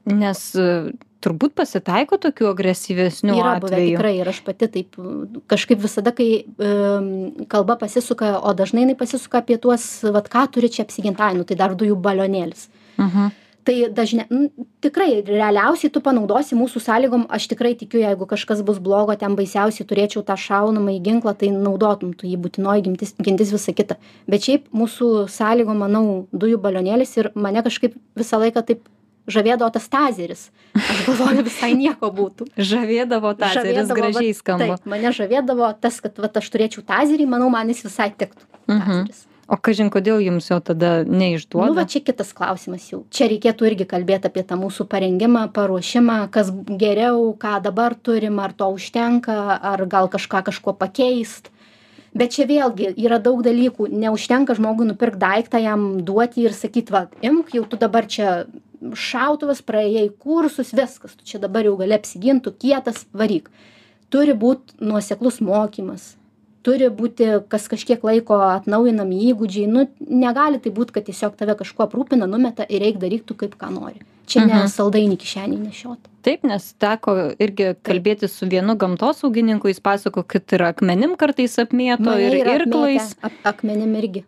Nes 0.05 0.41
e, 0.55 0.93
turbūt 1.25 1.55
pasitaiko 1.57 2.19
tokių 2.21 2.49
agresyvesnių 2.51 3.33
yra 3.39 3.55
buvę 3.59 3.71
atvejų. 3.73 3.95
tikrai 3.97 4.11
ir 4.19 4.27
aš 4.29 4.41
pati 4.45 4.67
taip 4.69 4.99
kažkaip 5.49 5.79
visada 5.81 6.11
kai 6.13 6.27
em, 6.45 7.07
kalba 7.49 7.75
pasisuka 7.81 8.35
o 8.45 8.53
dažnai 8.53 8.83
jinai 8.85 8.97
pasisuka 8.99 9.41
apie 9.41 9.57
tuos 9.57 9.87
vat 10.13 10.29
ką 10.29 10.45
turi 10.53 10.69
čia 10.69 10.85
apsigint 10.85 11.17
ai 11.19 11.33
nu 11.33 11.43
tai 11.43 11.57
dar 11.57 11.73
dujų 11.75 11.97
balionėlis 11.97 12.67
Mhm. 13.01 13.31
tai 13.65 13.89
dažnia 13.89 14.27
n 14.29 14.51
tikrai 14.85 15.23
realiausiai 15.25 15.89
tu 15.91 15.99
panaudosi 15.99 16.53
mūsų 16.55 16.79
sąlygom 16.85 17.25
aš 17.33 17.47
tikrai 17.49 17.73
tikiu 17.75 17.97
jeigu 17.99 18.27
kažkas 18.29 18.61
bus 18.61 18.77
blogo 18.77 19.15
ten 19.17 19.33
baisiausiai 19.35 19.87
turėčiau 19.89 20.21
tą 20.23 20.37
šaunamąjį 20.37 21.01
ginklą 21.01 21.33
tai 21.33 21.49
naudotum 21.49 22.13
tu 22.13 22.27
jį 22.29 22.37
būtinoji 22.37 22.85
gintis 22.85 23.15
gintis 23.17 23.49
visa 23.51 23.73
kita 23.73 23.97
bet 24.29 24.45
šiaip 24.45 24.69
mūsų 24.69 25.25
sąlygom 25.27 25.81
manau 25.81 26.27
dujų 26.31 26.61
balionėlis 26.61 27.17
ir 27.17 27.31
mane 27.33 27.65
kažkaip 27.65 27.97
visą 28.15 28.37
laiką 28.45 28.61
taip 28.69 28.85
žavėdavo 29.27 29.71
tas 29.73 29.87
tazeris 29.91 30.49
aš 30.75 31.05
galvoju 31.07 31.45
visai 31.45 31.71
nieko 31.77 32.09
būtų 32.15 32.49
Žavėdavo 32.55 33.35
tazeris, 33.39 33.75
Žavėdavo, 33.75 33.99
gražiai 33.99 34.33
skamba. 34.35 34.75
Taip, 34.75 34.89
mane 34.91 35.13
žavėdavo 35.15 35.69
tas, 35.81 36.01
kad 36.03 36.19
vat, 36.21 36.41
aš 36.41 36.51
turėčiau 36.53 36.83
tazerį, 36.87 37.29
manau, 37.29 37.49
man 37.53 37.71
jis 37.71 37.85
visai 37.87 38.11
tiktų. 38.11 38.45
Mhm. 38.67 38.91
Tazeris. 39.05 39.23
O 39.45 39.59
kažin, 39.61 39.91
kodėl 39.93 40.23
jums 40.25 40.47
jo 40.49 40.57
tada 40.57 41.03
neišduoda? 41.05 41.67
Nu, 41.69 41.77
va 41.77 41.85
čia 41.85 41.99
kitas 42.01 42.31
klausimas 42.33 42.87
jau. 42.89 43.03
Čia 43.13 43.27
reikėtų 43.29 43.67
irgi 43.69 43.85
kalbėti 43.91 44.31
apie 44.31 44.41
tą 44.41 44.57
mūsų 44.57 44.87
parengimą, 44.89 45.43
paruošimą, 45.53 46.15
kas 46.33 46.49
geriau, 46.81 47.27
ką 47.37 47.59
dabar 47.61 47.93
turim, 47.93 48.41
ar 48.41 48.55
to 48.57 48.71
užtenka, 48.73 49.35
ar 49.61 49.85
gal 49.85 50.09
kažką 50.09 50.41
kažkuo 50.49 50.73
pakeist. 50.79 51.51
Bet 52.15 52.33
čia 52.33 52.47
vėlgi 52.49 52.93
yra 53.05 53.19
daug 53.21 53.43
dalykų. 53.45 53.91
Neužtenka 53.91 54.55
žmogui 54.57 54.87
nupirkti 54.89 55.21
daiktą, 55.21 55.61
jam 55.61 55.87
duoti 56.07 56.47
ir 56.47 56.55
sakyti, 56.55 56.95
va, 56.95 57.05
imk, 57.21 57.53
jau 57.53 57.67
tu 57.69 57.77
dabar 57.77 58.07
čia 58.09 58.47
šautuvas, 58.93 59.61
praėjai 59.65 60.09
kursus, 60.19 60.73
viskas, 60.77 61.15
tu 61.15 61.25
čia 61.25 61.39
dabar 61.39 61.65
jau 61.65 61.75
gali 61.79 61.95
apsiginti, 61.97 62.51
kietas, 62.61 63.05
varyk. 63.13 63.49
Turi 64.13 64.33
būti 64.37 64.77
nuoseklus 64.85 65.41
mokymas. 65.41 66.15
Turi 66.65 66.87
būti 66.89 67.43
kas 67.49 67.67
kažkiek 67.69 68.01
laiko 68.05 68.37
atnaujinami 68.41 69.19
įgūdžiai. 69.31 69.67
Nu, 69.69 69.83
negali 70.09 70.57
tai 70.59 70.71
būti, 70.73 70.95
kad 70.95 71.05
tiesiog 71.05 71.35
tave 71.37 71.53
kažkuo 71.59 71.85
aprūpina, 71.85 72.25
numeta 72.29 72.65
ir 72.69 72.81
reik 72.81 72.97
daryk 73.01 73.25
tu 73.25 73.35
kaip 73.37 73.53
ką 73.57 73.69
nori. 73.73 74.01
Čia 74.25 74.45
ne 74.47 74.53
Mhm. 74.63 74.67
saldainį 74.73 75.17
kišenį 75.21 75.57
nešiot. 75.67 75.97
Taip, 76.25 76.43
nes 76.43 76.73
teko 76.81 77.35
irgi 77.37 77.75
kalbėti 77.85 78.27
su 78.27 78.47
vienu 78.49 78.73
gamtosaugininku, 78.75 79.67
jis 79.69 79.79
pasako, 79.79 80.23
kad 80.25 80.41
ir 80.53 80.59
akmenim 80.65 81.15
kartais 81.15 81.53
apmėto, 81.61 82.01
Mane 82.09 82.31
ir 82.33 82.45
irklais. 82.45 83.13
Ak 83.21 83.33
akmenim 83.43 83.93
irgi 84.01 84.23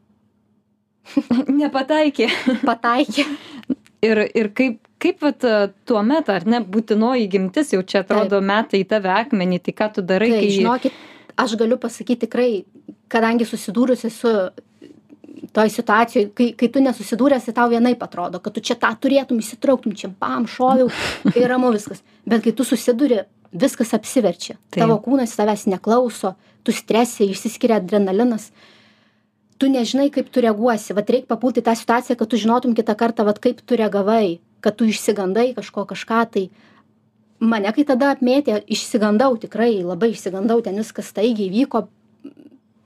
Nepataikė. 1.47 2.27
pataikė. 2.65 3.25
Ir, 4.05 4.21
ir 4.37 4.51
kaip, 4.53 4.79
kaip 5.01 5.23
vat, 5.25 5.45
tuo 5.89 6.01
metu, 6.05 6.33
ar 6.35 6.45
ne, 6.45 6.61
būtinoji 6.61 7.29
gimtis, 7.33 7.71
jau 7.73 7.81
čia 7.81 8.03
atrodo 8.03 8.43
metai 8.45 8.83
į 8.83 8.89
tave 8.91 9.09
akmenį, 9.15 9.61
tai 9.65 9.73
ką 9.73 9.87
tu 9.95 10.03
darai, 10.05 10.29
Tai 10.35 10.41
kai... 10.43 10.51
žinokit, 10.53 10.99
aš 11.37 11.55
galiu 11.57 11.79
pasakyti 11.81 12.27
tikrai, 12.27 12.51
kadangi 13.09 13.47
susidūrusi 13.49 14.11
su 14.13 14.33
toj 15.53 15.71
situacijoj, 15.73 16.27
kai, 16.37 16.51
kai 16.57 16.69
tu 16.73 16.81
nesusidūręs, 16.83 17.47
tai 17.47 17.55
tau 17.57 17.71
vienaip 17.71 18.01
atrodo, 18.05 18.41
kad 18.43 18.53
tu 18.53 18.61
čia 18.61 18.77
tą 18.79 18.91
turėtum 19.01 19.39
įsitrauktum, 19.41 19.95
čia 19.97 20.09
bam, 20.13 20.45
šoviau 20.49 20.91
ir 21.39 21.49
ramu 21.49 21.71
viskas. 21.73 22.03
Bet 22.27 22.45
kai 22.45 22.53
tu 22.57 22.65
susiduri, 22.67 23.23
viskas 23.57 23.93
apsiverčia. 23.97 24.57
Tavo 24.73 24.99
kūnas 25.03 25.35
tavęs 25.37 25.67
neklauso, 25.71 26.35
tu 26.65 26.75
stresi, 26.75 27.29
išsiskiria 27.31 27.79
adrenalinas. 27.81 28.51
Tu 29.57 29.69
nežinai, 29.73 30.11
kaip 30.13 30.29
tu 30.29 30.41
reaguosi. 30.43 30.93
Vat 30.93 31.09
reikia 31.09 31.31
papulti 31.31 31.63
į 31.63 31.65
tą 31.65 31.73
situaciją, 31.77 32.17
kad 32.19 32.29
tu 32.29 32.37
žinotum 32.37 32.75
kitą 32.77 32.93
kartą, 32.97 33.25
vat 33.25 33.39
kaip 33.41 33.63
tu 33.65 33.77
reagavai, 33.79 34.39
kad 34.61 34.77
tu 34.77 34.85
išsigandai 34.85 35.53
kažko 35.57 35.87
kažką 35.89 36.23
tai. 36.33 36.47
Mane 37.39 37.69
kai 37.73 37.85
tada 37.85 38.11
apmėtė, 38.15 38.59
išsigandau 38.65 39.37
tikrai, 39.41 39.79
labai 39.85 40.11
išsigandau, 40.13 40.61
ten 40.65 40.77
viskas 40.77 41.09
staigiai 41.13 41.49
vyko. 41.53 41.85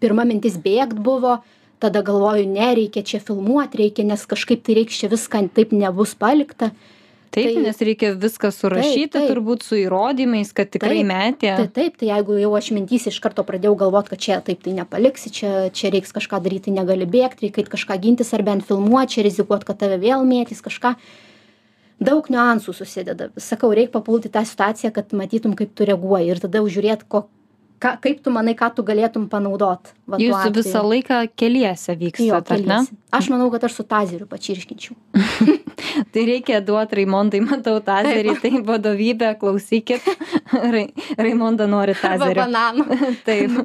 Pirma 0.04 0.26
mintis 0.28 0.58
bėgt 0.60 1.00
buvo, 1.00 1.38
tada 1.84 2.02
galvoju, 2.06 2.48
nereikia 2.50 3.04
čia 3.04 3.20
filmuoti, 3.24 3.80
reikia, 3.84 4.08
nes 4.08 4.24
kažkaip 4.28 4.64
tai 4.66 4.80
reikia 4.80 5.04
čia 5.04 5.12
viską, 5.12 5.46
taip 5.56 5.76
nebus 5.76 6.16
palikta. 6.20 6.72
Taip, 7.32 7.54
tai- 7.56 7.64
nes 7.64 7.78
reikia 7.80 8.12
viską 8.20 8.52
surašyti, 8.52 9.12
taip. 9.16 9.30
turbūt 9.32 9.64
su 9.64 9.78
įrodymais, 9.80 10.52
kad 10.54 10.68
tikrai 10.68 11.00
Taip, 11.00 11.08
metė. 11.08 11.56
Tai 11.56 11.68
taip, 11.68 11.98
tai 11.98 12.10
jeigu 12.10 12.36
jau 12.42 12.52
aš 12.60 12.72
mintys 12.76 13.08
iš 13.08 13.20
karto 13.24 13.46
pradėjau 13.48 13.78
galvoti, 13.80 14.10
kad 14.10 14.20
čia 14.20 14.42
taip 14.44 14.62
tai 14.62 14.74
nepaliksi, 14.76 15.32
čia, 15.32 15.70
čia 15.72 15.92
reiks 15.96 16.12
kažką 16.12 16.42
daryti, 16.44 16.68
tai 16.68 16.84
negali 16.84 17.08
bėgti, 17.08 17.48
reikia 17.48 17.64
kažką 17.72 17.98
gintis 18.04 18.34
ar 18.34 18.44
bent 18.44 18.68
filmuoti, 18.68 19.16
čia 19.16 19.24
rizikuoti, 19.24 19.66
kad 19.66 19.80
tave 19.80 19.98
vėl 19.98 20.28
mėtys 20.28 20.60
kažką. 20.60 20.96
Daug 22.02 22.28
niuansų 22.28 22.74
susideda. 22.74 23.30
Sakau, 23.38 23.72
reikia 23.72 23.94
papulti 23.94 24.28
tą 24.28 24.44
situaciją, 24.44 24.92
kad 24.92 25.14
matytum, 25.14 25.56
kaip 25.56 25.72
tu 25.74 25.86
reaguoji 25.86 26.34
ir 26.34 26.40
tada 26.42 26.60
ko, 27.08 27.28
ką, 27.80 27.96
kaip 28.02 28.24
tu 28.24 28.30
manai, 28.34 28.56
ką 28.58 28.76
tu 28.76 28.84
galėtum 28.84 29.30
panaudoti. 29.30 29.94
Jūs 30.20 30.52
visą 30.52 30.84
laiką 30.84 31.30
keliese 31.38 31.96
vykstate, 31.96 32.58
ar 32.58 32.60
ne? 32.60 32.86
Aš 33.14 33.30
manau, 33.30 33.50
kad 33.54 33.64
aš 33.64 33.80
su 33.80 33.84
tazeriu 33.84 34.28
pačirškinčiau. 34.28 34.98
tai 36.14 36.24
reikia 36.28 36.62
duot 36.66 36.94
raimondai 36.98 37.42
matau 37.44 37.78
tazerį 37.84 38.36
tai 38.42 38.52
vadovybė 38.68 39.34
klausykit. 39.42 40.06
Rai, 40.74 40.86
raimonda 41.18 41.68
nori 41.70 41.96
tazerio. 41.98 42.44
bananų. 42.44 42.86
taip. 43.28 43.60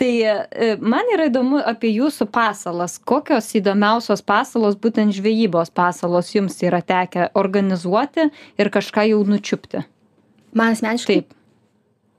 Tai 0.00 0.12
e, 0.30 0.70
man 0.80 1.12
yra 1.14 1.28
įdomu 1.30 1.60
apie 1.62 1.92
jūsų 1.94 2.28
pasalas. 2.32 2.98
Kokios 2.98 3.52
įdomiausios 3.58 4.24
pasalos 4.26 4.78
būtent 4.80 5.14
žvejybos 5.16 5.72
pasalos 5.76 6.32
jums 6.34 6.58
yra 6.66 6.82
tekę 6.82 7.30
organizuoti 7.38 8.30
ir 8.58 8.72
kažką 8.72 9.08
jau 9.12 9.22
nučiupti? 9.28 9.84
Man 10.56 10.76
asmeniškai, 10.76 11.20
taip. 11.20 11.32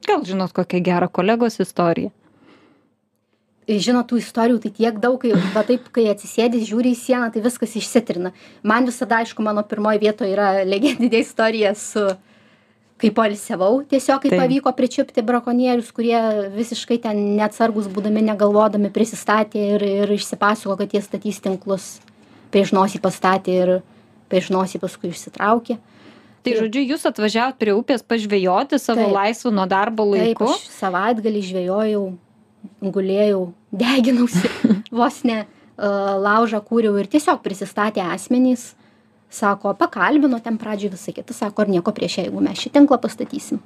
Gal 0.08 0.24
žinot 0.28 0.54
kokią 0.56 0.80
gerą 0.86 1.10
kolegos 1.12 1.60
istoriją 1.63 2.13
žinot, 3.68 4.08
tų 4.08 4.22
istorijų 4.22 4.62
tai 4.64 4.72
tiek 4.72 5.00
daug, 5.04 5.18
kai, 5.20 5.34
va 5.54 5.64
taip, 5.68 5.90
kai 5.96 6.08
atsisėdis, 6.14 6.70
žiūri 6.70 6.94
į 6.96 7.00
sieną, 7.02 7.28
tai 7.34 7.44
viskas 7.44 7.76
išsitrina. 7.76 8.32
Man 8.64 8.88
visada, 8.88 9.20
aišku, 9.20 9.44
mano 9.44 9.66
pirmoji 9.68 10.00
vietoje 10.06 10.32
yra 10.32 10.54
legendinė 10.74 11.20
istorija 11.26 11.76
su 11.76 12.08
kai 12.98 13.12
poilsiavau, 13.14 13.84
tiesiog 13.90 14.24
kai 14.24 14.32
Taip. 14.32 14.40
pavyko 14.42 14.72
pričiupti 14.74 15.22
brakonierius, 15.26 15.92
kurie 15.94 16.18
visiškai 16.56 16.98
ten 17.04 17.20
neatsargus 17.38 17.90
būdami, 17.94 18.24
negalvodami 18.26 18.90
prisistatė 18.94 19.68
ir, 19.76 19.86
ir 20.06 20.14
išsipasako, 20.16 20.80
kad 20.80 20.96
jie 20.96 21.04
statys 21.06 21.38
tinklus. 21.44 21.92
Prieš 22.54 22.74
nosį 22.74 23.02
pastatė 23.04 23.54
ir 23.54 23.74
prieš 24.32 24.50
nosį 24.56 24.82
paskui 24.82 25.12
išsitraukė. 25.12 25.78
tai 26.48 26.56
žodžiu 26.56 26.86
jūs 26.94 27.06
atvažiavot 27.06 27.60
prie 27.60 27.76
upės 27.76 28.02
pažvejoti 28.02 28.80
savo 28.80 29.04
Taip. 29.04 29.14
laisvu 29.14 29.52
nuo 29.52 29.68
darbo 29.68 30.08
Taip, 30.14 30.24
laiku 30.24 30.50
aš 30.56 30.66
savaitgalį 30.80 31.42
žvejojau, 31.52 32.06
gulėjau, 32.82 33.42
deginausi, 33.72 34.50
vos 35.00 35.22
ne 35.28 35.44
uh, 35.44 36.18
laužą 36.24 36.62
kūriau 36.66 36.98
ir 37.02 37.10
tiesiog 37.12 37.44
prisistatė 37.46 38.04
asmenys. 38.08 38.74
Sako, 39.28 39.74
pakalbino 39.76 40.40
ten 40.40 40.56
pradžioj 40.56 40.94
visai 40.94 41.12
kitą, 41.18 41.36
sako, 41.36 41.66
ar 41.66 41.72
nieko 41.72 41.92
prieš, 41.92 42.22
jeigu 42.22 42.40
mes 42.40 42.62
šį 42.64 42.72
tinklą 42.78 42.96
pastatysim. 43.04 43.60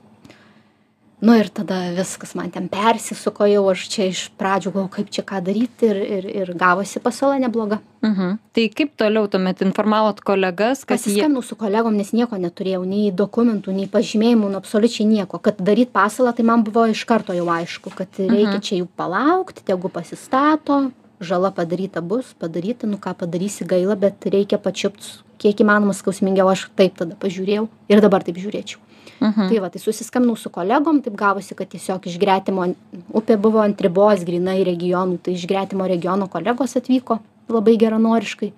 Nu 1.22 1.36
ir 1.38 1.52
tada 1.54 1.76
viskas 1.94 2.32
man 2.34 2.50
ten 2.50 2.66
persisuko 2.72 3.46
jau, 3.46 3.68
aš 3.70 3.84
čia 3.94 4.08
iš 4.10 4.22
pradžių 4.42 4.72
galvoju, 4.74 4.90
kaip 4.96 5.12
čia 5.14 5.22
ką 5.22 5.38
daryti 5.46 5.86
ir, 5.92 6.00
ir, 6.18 6.26
ir 6.42 6.54
gavosi 6.58 7.00
pasala 7.00 7.38
nebloga. 7.38 7.78
mhm. 8.02 8.40
tai 8.58 8.64
kaip 8.74 8.96
toliau 8.98 9.28
tuomet 9.30 9.62
informavot 9.62 10.20
kolegas 10.26 10.82
kad 10.82 10.98
Pasiskambinau 10.98 11.44
su 11.46 11.56
kolegom, 11.56 11.94
nes 11.94 12.10
nieko 12.18 12.40
neturėjau, 12.42 12.82
nei 12.90 13.12
dokumentų, 13.14 13.70
nei 13.72 13.86
pažymėjimų, 13.86 14.50
nu, 14.50 14.58
absoliučiai 14.58 15.06
nieko. 15.06 15.38
Kad 15.38 15.62
daryt 15.62 15.94
pasalą, 15.94 16.34
tai 16.34 16.44
man 16.44 16.64
buvo 16.66 16.88
iš 16.90 17.06
karto 17.06 17.38
jau 17.38 17.46
aišku, 17.46 17.94
kad 17.94 18.10
reikia 18.18 18.58
Mhm. 18.58 18.66
čia 18.66 18.76
jų 18.82 18.88
palaukti, 18.98 19.62
tegu 19.64 19.90
pasistato, 19.94 20.92
žala 21.22 21.52
padaryta 21.54 22.02
bus, 22.02 22.34
padaryta, 22.40 22.88
nu 22.90 22.98
ką 22.98 23.14
padarysi 23.14 23.64
gaila, 23.64 23.96
bet 23.96 24.26
reikia 24.26 24.58
pačiupt 24.58 25.22
kiek 25.38 25.62
įmanoma 25.62 25.94
skausmingiau, 25.94 26.50
aš 26.50 26.70
taip 26.76 26.98
tada 26.98 27.14
pažiūrėjau 27.16 27.68
ir 27.90 28.02
dabar 28.02 28.24
taip 28.24 28.38
žiūrėčiau. 28.42 28.78
Mhm. 29.22 29.50
Tai 29.50 29.62
va, 29.64 29.70
tai 29.70 29.82
susiskambinau 29.82 30.36
su 30.38 30.50
kolegom, 30.54 31.02
taip 31.06 31.16
gavosi, 31.16 31.56
kad 31.56 31.70
tiesiog 31.72 32.08
iš 32.10 32.18
gretimo, 32.22 32.68
upė 33.14 33.38
buvo 33.42 33.62
ant 33.64 33.82
ribos 33.82 34.26
grinai 34.28 34.62
regionų, 34.68 35.20
tai 35.24 35.38
iš 35.38 35.48
gretimo 35.50 35.88
regiono 35.88 36.28
kolegos 36.32 36.76
atvyko 36.80 37.22
labai 37.52 37.78
geranoriškai 37.78 38.52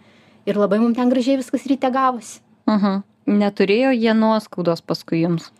ir 0.45 0.59
labai 0.59 0.79
mums 0.81 0.97
ten 0.97 1.11
gražiai 1.11 1.39
viskas 1.39 1.67
ryte 1.69 1.91
gavosi. 1.93 2.39
Mhm. 2.69 3.03
Neturėjo 3.39 3.93
jie 3.95 4.13
nuoskaudos 4.17 4.81
paskui 4.83 5.21
jums. 5.23 5.51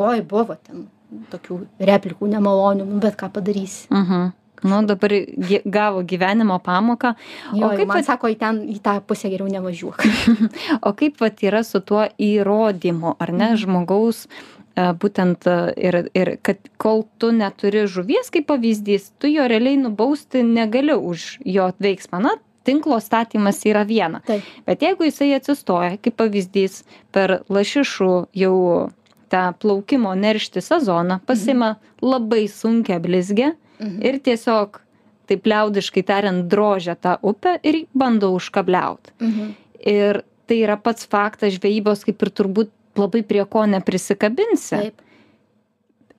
Oi, 0.00 0.22
buvo 0.24 0.56
ten 0.56 0.86
tokių 1.32 1.58
replikų 1.90 2.28
nemalonių, 2.30 2.86
nu, 2.86 3.00
bet 3.02 3.18
ką 3.20 3.28
padarysi. 3.34 3.88
Mhm. 3.90 4.30
Nu, 4.62 4.82
dabar 4.86 5.10
gi- 5.10 5.62
gavo 5.64 6.02
gyvenimo 6.04 6.58
pamoką. 6.58 7.14
Jo, 7.54 7.66
o 7.66 7.70
kaip, 7.70 7.86
man 7.88 8.00
vat, 8.00 8.08
sako, 8.08 8.30
į, 8.32 8.36
ten, 8.40 8.60
į 8.68 8.78
tą 8.84 8.98
pusę 9.06 9.30
geriau 9.32 9.48
nevažiuok. 9.48 10.04
o 10.86 10.92
kaip 10.96 11.20
vat 11.22 11.40
yra 11.46 11.62
su 11.64 11.80
tuo 11.80 12.04
įrodymu, 12.20 13.14
ar 13.20 13.32
ne, 13.32 13.54
žmogaus, 13.60 14.26
e, 14.26 14.90
būtent 15.00 15.48
e, 15.48 15.56
ir, 15.80 15.98
ir 16.16 16.34
kad 16.44 16.60
kol 16.80 17.06
tu 17.18 17.32
neturi 17.32 17.86
žuvies 17.88 18.28
kaip 18.34 18.50
pavyzdys, 18.52 19.10
tu 19.18 19.32
jo 19.32 19.48
realiai 19.48 19.80
nubausti 19.80 20.44
negali 20.44 20.96
už 20.96 21.40
jo 21.48 21.70
veiksmą. 21.80 22.20
Na, 22.28 22.36
tinklo 22.68 23.00
statymas 23.00 23.64
yra 23.64 23.86
viena. 23.88 24.20
Taip, 24.28 24.44
Bet 24.68 24.84
jeigu 24.84 25.08
jisai 25.08 25.32
atsistoja, 25.38 25.96
kaip 26.04 26.18
pavyzdys, 26.20 26.82
per 27.14 27.40
lašišų 27.48 28.12
jau 28.36 28.56
tą 29.30 29.46
plaukimo 29.62 30.12
neršti 30.18 30.60
sezoną, 30.60 31.20
pasima 31.26 31.76
labai 32.02 32.44
sunkia 32.50 33.00
blizgę 33.00 33.54
mhm. 33.54 33.58
Ir 33.80 34.18
tiesiog, 34.20 34.80
taip 35.30 35.46
liaudiškai 35.46 36.02
tariant, 36.04 36.48
drožia 36.50 36.94
tą 36.96 37.16
upę 37.22 37.58
ir 37.62 37.86
bando 37.94 38.32
užkabliauti. 38.34 39.10
Mhm. 39.20 39.54
Ir 39.86 40.22
tai 40.46 40.56
yra 40.66 40.76
pats 40.76 41.06
faktas 41.06 41.54
žvejybos, 41.58 42.04
kaip 42.04 42.22
ir 42.22 42.30
turbūt 42.30 42.70
labai 42.96 43.22
prie 43.22 43.44
ko 43.46 43.64
neprisikabinsi. 43.66 44.76
Taip, 44.76 44.94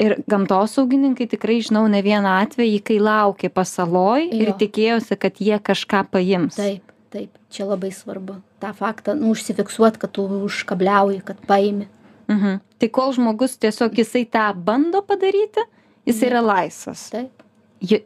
Ir 0.02 0.16
gamtosaugininkai 0.26 1.28
tikrai 1.30 1.60
žinau 1.62 1.84
ne 1.88 2.00
vieną 2.02 2.32
atvejį, 2.42 2.80
kai 2.82 2.96
laukė 2.98 3.52
pasaloj 3.54 4.24
ir 4.34 4.48
Jo. 4.50 4.56
tikėjosi, 4.58 5.18
kad 5.20 5.34
jie 5.38 5.60
kažką 5.62 6.08
paims. 6.10 6.56
taip, 6.56 6.82
taip, 7.14 7.30
čia 7.52 7.66
labai 7.70 7.92
svarbu. 7.94 8.40
Ta 8.60 8.74
faktą, 8.74 9.14
nu, 9.14 9.30
užsifiksuoti, 9.36 10.00
kad 10.02 10.12
tu 10.12 10.26
užkabliauji, 10.26 11.22
kad 11.24 11.38
paimi. 11.46 11.86
Mhm. 12.28 12.58
Tai 12.80 12.88
kol 12.90 13.14
žmogus 13.14 13.58
tiesiog 13.62 13.94
jisai 13.94 14.26
tą 14.26 14.56
bando 14.56 15.04
padaryti, 15.04 15.62
jis 16.08 16.22
Ne. 16.22 16.28
yra 16.32 16.42
laisvas. 16.42 17.10
Taip, 17.12 17.44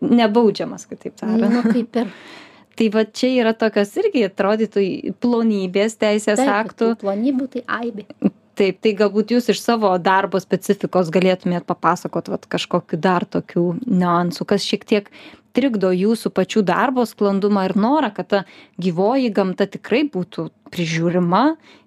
Nebaudžiamas, 0.01 0.87
kitaip 0.89 1.17
tariant. 1.19 1.51
nu, 1.51 1.63
kaip 1.67 2.01
ir. 2.01 2.11
Tai 2.75 2.89
va 2.91 3.05
čia 3.07 3.29
yra 3.31 3.53
tokios 3.55 3.93
irgi 4.01 4.25
atrodytų 4.27 4.81
plonybės 5.23 5.93
teisės 5.95 6.41
Taip, 6.41 6.49
aktų. 6.51 6.89
tų 6.91 7.05
Plonybių 7.05 7.45
tai 7.53 7.61
aibė. 7.71 8.03
Taip, 8.55 8.81
tai 8.83 8.91
galbūt 8.99 9.31
jūs 9.31 9.47
iš 9.51 9.61
savo 9.63 9.93
darbo 9.99 10.39
specifikos 10.43 11.07
galėtumėt 11.11 11.63
papasakot 11.67 12.27
vat, 12.31 12.43
kažkokiu 12.51 12.99
dar 12.99 13.23
tokių 13.27 13.63
niuansų, 13.87 14.47
kas 14.47 14.67
šiek 14.67 14.83
tiek 14.87 15.07
trikdo 15.55 15.91
jūsų 15.95 16.31
pačių 16.35 16.65
darbo 16.67 17.03
sklandumą 17.07 17.65
ir 17.69 17.75
norą, 17.79 18.11
kad 18.15 18.31
ta 18.31 18.43
gyvoji 18.75 19.31
gamta 19.35 19.67
tikrai 19.71 20.03
būtų 20.11 20.49
prižiūrima 20.75 21.43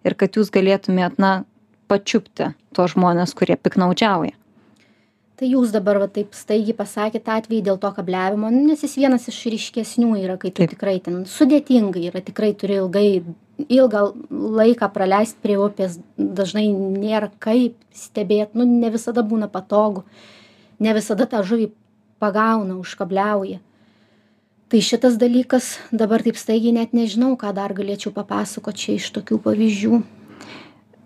ir 0.09 0.17
kad 0.17 0.41
jūs 0.41 0.53
galėtumėt, 0.53 1.21
na, 1.21 1.33
pačiupti 1.89 2.53
tuos 2.77 2.95
žmonės, 2.97 3.33
kurie 3.37 3.57
piknaudžiauja. 3.57 4.37
Tai 5.39 5.47
jūs 5.47 5.71
dabar 5.71 6.01
va, 6.03 6.09
taip 6.11 6.33
staigiai 6.35 6.75
pasakėte 6.75 7.31
atvejį 7.31 7.61
dėl 7.69 7.77
to 7.79 7.93
kabliavimo, 7.95 8.49
nu, 8.51 8.65
nes 8.67 8.81
jis 8.83 8.97
vienas 8.99 9.29
iš 9.31 9.37
ryškesnių 9.53 10.17
yra, 10.19 10.35
kai 10.41 10.51
tu 10.51 10.67
tikrai 10.67 10.97
ten 11.05 11.21
sudėtingai 11.31 12.09
yra, 12.09 12.23
tikrai 12.27 12.49
turi 12.59 12.81
ilgai, 12.81 13.23
ilgą 13.71 14.03
laiką 14.59 14.89
praleisti 14.97 15.39
prie 15.45 15.55
upės, 15.63 16.01
dažnai 16.19 16.67
nėra 16.75 17.31
kaip 17.39 17.79
stebėti, 17.95 18.59
nu, 18.59 18.67
ne 18.67 18.91
visada 18.91 19.23
būna 19.23 19.47
patogu, 19.53 20.03
ne 20.83 20.95
visada 20.99 21.29
tą 21.31 21.45
žuvį 21.47 21.71
pagauna, 22.19 22.75
užkabliauja. 22.83 23.61
Tai 24.69 24.81
šitas 24.85 25.21
dalykas 25.23 25.77
dabar 25.95 26.27
taip 26.27 26.37
staigiai 26.37 26.75
net 26.77 26.91
nežinau, 26.93 27.37
ką 27.39 27.55
dar 27.57 27.79
galėčiau 27.79 28.11
papasakoti 28.13 28.83
čia 28.83 28.97
iš 28.99 29.13
tokių 29.15 29.39
pavyzdžių. 29.47 30.01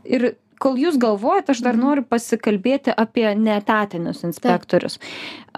Ir 0.08 0.32
kol 0.62 0.78
jūs 0.78 0.98
galvojat, 1.02 1.50
aš 1.52 1.62
dar 1.64 1.78
noriu 1.78 2.04
pasikalbėti 2.06 2.94
apie 2.94 3.26
netatinius 3.38 4.22
inspektorius. 4.26 4.98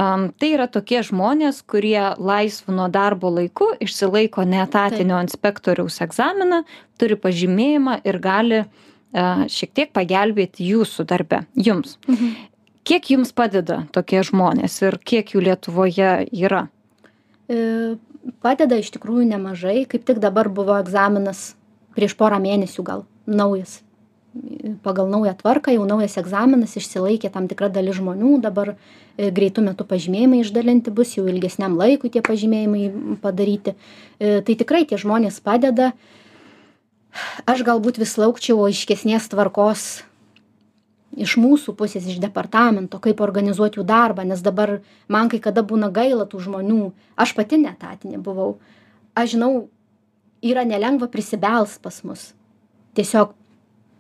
Um, 0.01 0.31
tai 0.41 0.55
yra 0.57 0.67
tokie 0.71 1.03
žmonės, 1.07 1.61
kurie 1.69 2.15
laisvu 2.17 2.75
nuo 2.77 2.89
darbo 2.93 3.33
laiku 3.35 3.73
išsilaiko 3.85 4.47
netatinio 4.49 5.21
inspektoriaus 5.27 6.01
egzaminą, 6.05 6.63
turi 7.01 7.19
pažymėjimą 7.21 8.01
ir 8.09 8.21
gali 8.25 8.63
uh, 8.65 9.45
šiek 9.51 9.77
tiek 9.77 9.93
pagelbėti 9.95 10.67
jūsų 10.73 11.07
darbe, 11.13 11.45
jums. 11.55 11.99
Mhm. 12.09 12.35
Kiek 12.85 13.07
jums 13.15 13.31
padeda 13.33 13.87
tokie 13.97 14.21
žmonės 14.29 14.75
ir 14.85 14.99
kiek 15.01 15.31
jų 15.33 15.41
Lietuvoje 15.47 16.11
yra? 16.37 16.67
E, 17.49 17.95
Padeda 18.45 18.79
iš 18.81 18.91
tikrųjų 18.95 19.27
nemažai, 19.29 19.85
kaip 19.89 20.05
tik 20.09 20.21
dabar 20.23 20.49
buvo 20.53 20.77
egzaminas 20.81 21.55
prieš 21.97 22.17
porą 22.19 22.41
mėnesių 22.43 22.85
gal 22.87 23.05
naujas. 23.29 23.83
Pagal 24.83 25.07
naują 25.09 25.35
tvarką 25.39 25.71
jau 25.71 25.85
naujas 25.87 26.17
egzaminas 26.19 26.73
išsilaikė 26.75 27.31
tam 27.31 27.47
tikra 27.47 27.69
dalis 27.71 28.01
žmonių, 28.01 28.41
dabar 28.43 28.73
e, 28.75 29.29
greitų 29.31 29.63
metų 29.69 29.87
pažymėjimai 29.87 30.41
išdalinti 30.43 30.91
bus, 30.91 31.13
jau 31.15 31.29
ilgesniam 31.31 31.77
laikui 31.79 32.11
tie 32.11 32.23
pažymėjimai 32.25 33.19
padaryti. 33.23 33.77
E, 34.19 34.41
Tai 34.43 34.57
tikrai 34.59 34.83
tie 34.91 34.99
žmonės 34.99 35.39
padeda. 35.45 35.93
Aš 37.47 37.63
galbūt 37.63 38.01
vis 38.03 38.17
laukčiau 38.19 38.65
aiškesnės 38.67 39.31
tvarkos 39.31 40.03
iš 41.15 41.37
mūsų 41.39 41.77
pusės, 41.79 42.07
iš 42.11 42.19
departamento, 42.19 42.99
kaip 42.99 43.23
organizuoti 43.23 43.79
jų 43.79 43.87
darbą, 43.87 44.25
nes 44.27 44.43
dabar 44.43 44.81
man 45.07 45.31
kai 45.31 45.39
kada 45.39 45.63
būna 45.63 45.93
gaila 45.95 46.27
tų 46.27 46.43
žmonių, 46.49 46.91
aš 47.15 47.37
pati 47.39 47.61
netatinė 47.63 48.19
buvau, 48.19 48.57
aš 49.15 49.37
žinau, 49.37 49.53
yra 50.43 50.67
nelengva 50.67 51.07
prisibels 51.07 51.79
pas 51.79 52.03
mus. 52.03 52.33
Tiesiog 52.99 53.35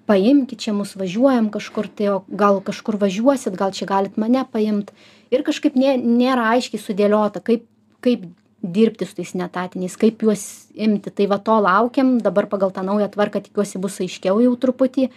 paimkit 0.06 0.60
čia 0.66 0.74
mus 0.76 0.94
važiuojam 1.00 1.50
kažkur, 1.54 1.88
tai 1.88 2.10
o 2.12 2.22
gal 2.28 2.60
kažkur 2.64 2.98
važiuosit, 3.00 3.56
gal 3.58 3.74
čia 3.76 3.88
galit 3.88 4.16
mane 4.20 4.44
paimt. 4.52 4.92
Ir 5.32 5.44
kažkaip 5.46 5.76
nė, 5.78 5.96
nėra 5.98 6.50
aiškiai 6.54 6.82
sudėliota, 6.82 7.42
kaip, 7.44 7.64
kaip 8.04 8.26
dirbti 8.64 9.06
su 9.06 9.18
tais 9.18 9.34
netatiniais 9.36 9.96
kaip 10.00 10.22
juos 10.24 10.44
imti 10.74 11.12
tai 11.12 11.26
va 11.28 11.38
to 11.38 11.56
laukiam 11.60 12.16
dabar 12.24 12.48
pagal 12.48 12.72
tą 12.72 12.84
naują 12.86 13.10
tvarką 13.12 13.42
tikiuosi 13.44 13.80
bus 13.82 14.00
aiškiau 14.00 14.40
jau 14.40 14.54
truputį 14.56 15.10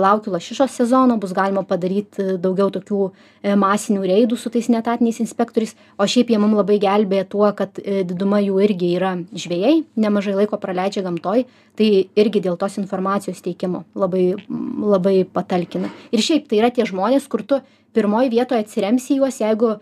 laukiu 0.00 0.32
lašišos 0.32 0.74
sezono 0.80 1.16
bus 1.20 1.32
galima 1.36 1.62
padaryt 1.66 2.18
e, 2.18 2.26
daugiau 2.42 2.70
tokių 2.74 3.00
e, 3.06 3.54
masinių 3.58 4.02
reidų 4.10 4.38
su 4.40 4.50
tais 4.52 4.68
neetatiniais 4.72 5.20
inspektoriais. 5.22 5.76
O 5.98 6.08
šiaip 6.10 6.32
jie 6.32 6.40
mum 6.42 6.56
labai 6.56 6.78
gelbėja 6.82 7.28
tuo 7.30 7.50
kad 7.56 7.78
diduma 7.80 8.40
jų 8.44 8.58
irgi 8.66 8.92
yra 8.98 9.14
žvejai 9.32 9.78
nemažai 9.96 10.36
laiko 10.40 10.58
praleidžia 10.62 11.04
gamtoj. 11.06 11.46
Tai 11.76 11.88
irgi 12.16 12.40
dėl 12.40 12.56
tos 12.56 12.78
informacijos 12.80 13.42
teikimo 13.44 13.84
labai 13.94 14.30
labai 14.48 15.16
patalkina. 15.28 15.92
Ir 16.10 16.24
šiaip 16.24 16.48
tai 16.48 16.62
yra 16.62 16.72
tie 16.72 16.86
žmonės 16.88 17.28
kur 17.28 17.44
tu 17.44 17.60
pirmoj 17.96 18.30
vietoj 18.32 18.62
atsiremsi 18.64 19.16
į 19.16 19.20
juos 19.20 19.40
jeigu 19.42 19.76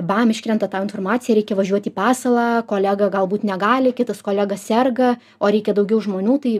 bam 0.00 0.30
iškrenta 0.32 0.68
tau 0.72 0.82
informacija 0.86 1.36
reikia 1.36 1.56
važiuot 1.58 1.90
į 1.90 1.92
pasalą 1.92 2.46
kolega 2.68 3.10
galbūt 3.12 3.44
negali 3.44 3.92
kitas 3.92 4.22
kolega 4.24 4.56
serga 4.56 5.16
o 5.38 5.50
reikia 5.52 5.74
daugiau 5.76 6.00
žmonių 6.00 6.38
tai 6.40 6.54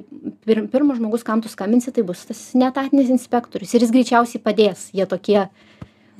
pir 0.44 0.66
pirmas 0.72 1.00
žmogus 1.00 1.24
kam 1.24 1.40
tu 1.40 1.48
skambinsi 1.48 1.94
tai 1.96 2.04
bus 2.04 2.26
tas 2.28 2.50
neetatinis 2.52 3.12
inspektorius 3.14 3.72
ir 3.72 3.86
jis 3.86 3.94
greičiausiai 3.94 4.42
padės 4.44 4.90
jie 4.92 5.08
tokie 5.08 5.46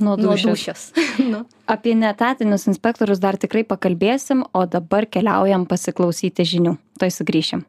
nuo 0.02 0.16
dūšios. 0.16 0.88
nu. 1.32 1.44
Apie 1.70 1.94
netatinius 1.98 2.66
inspektorius 2.70 3.20
dar 3.22 3.38
tikrai 3.40 3.64
pakalbėsim, 3.68 4.44
o 4.52 4.64
dabar 4.66 5.06
keliaujam 5.06 5.68
pasiklausyti 5.70 6.48
žinių. 6.54 6.76
Tai 7.00 7.10
sugrįšim. 7.12 7.64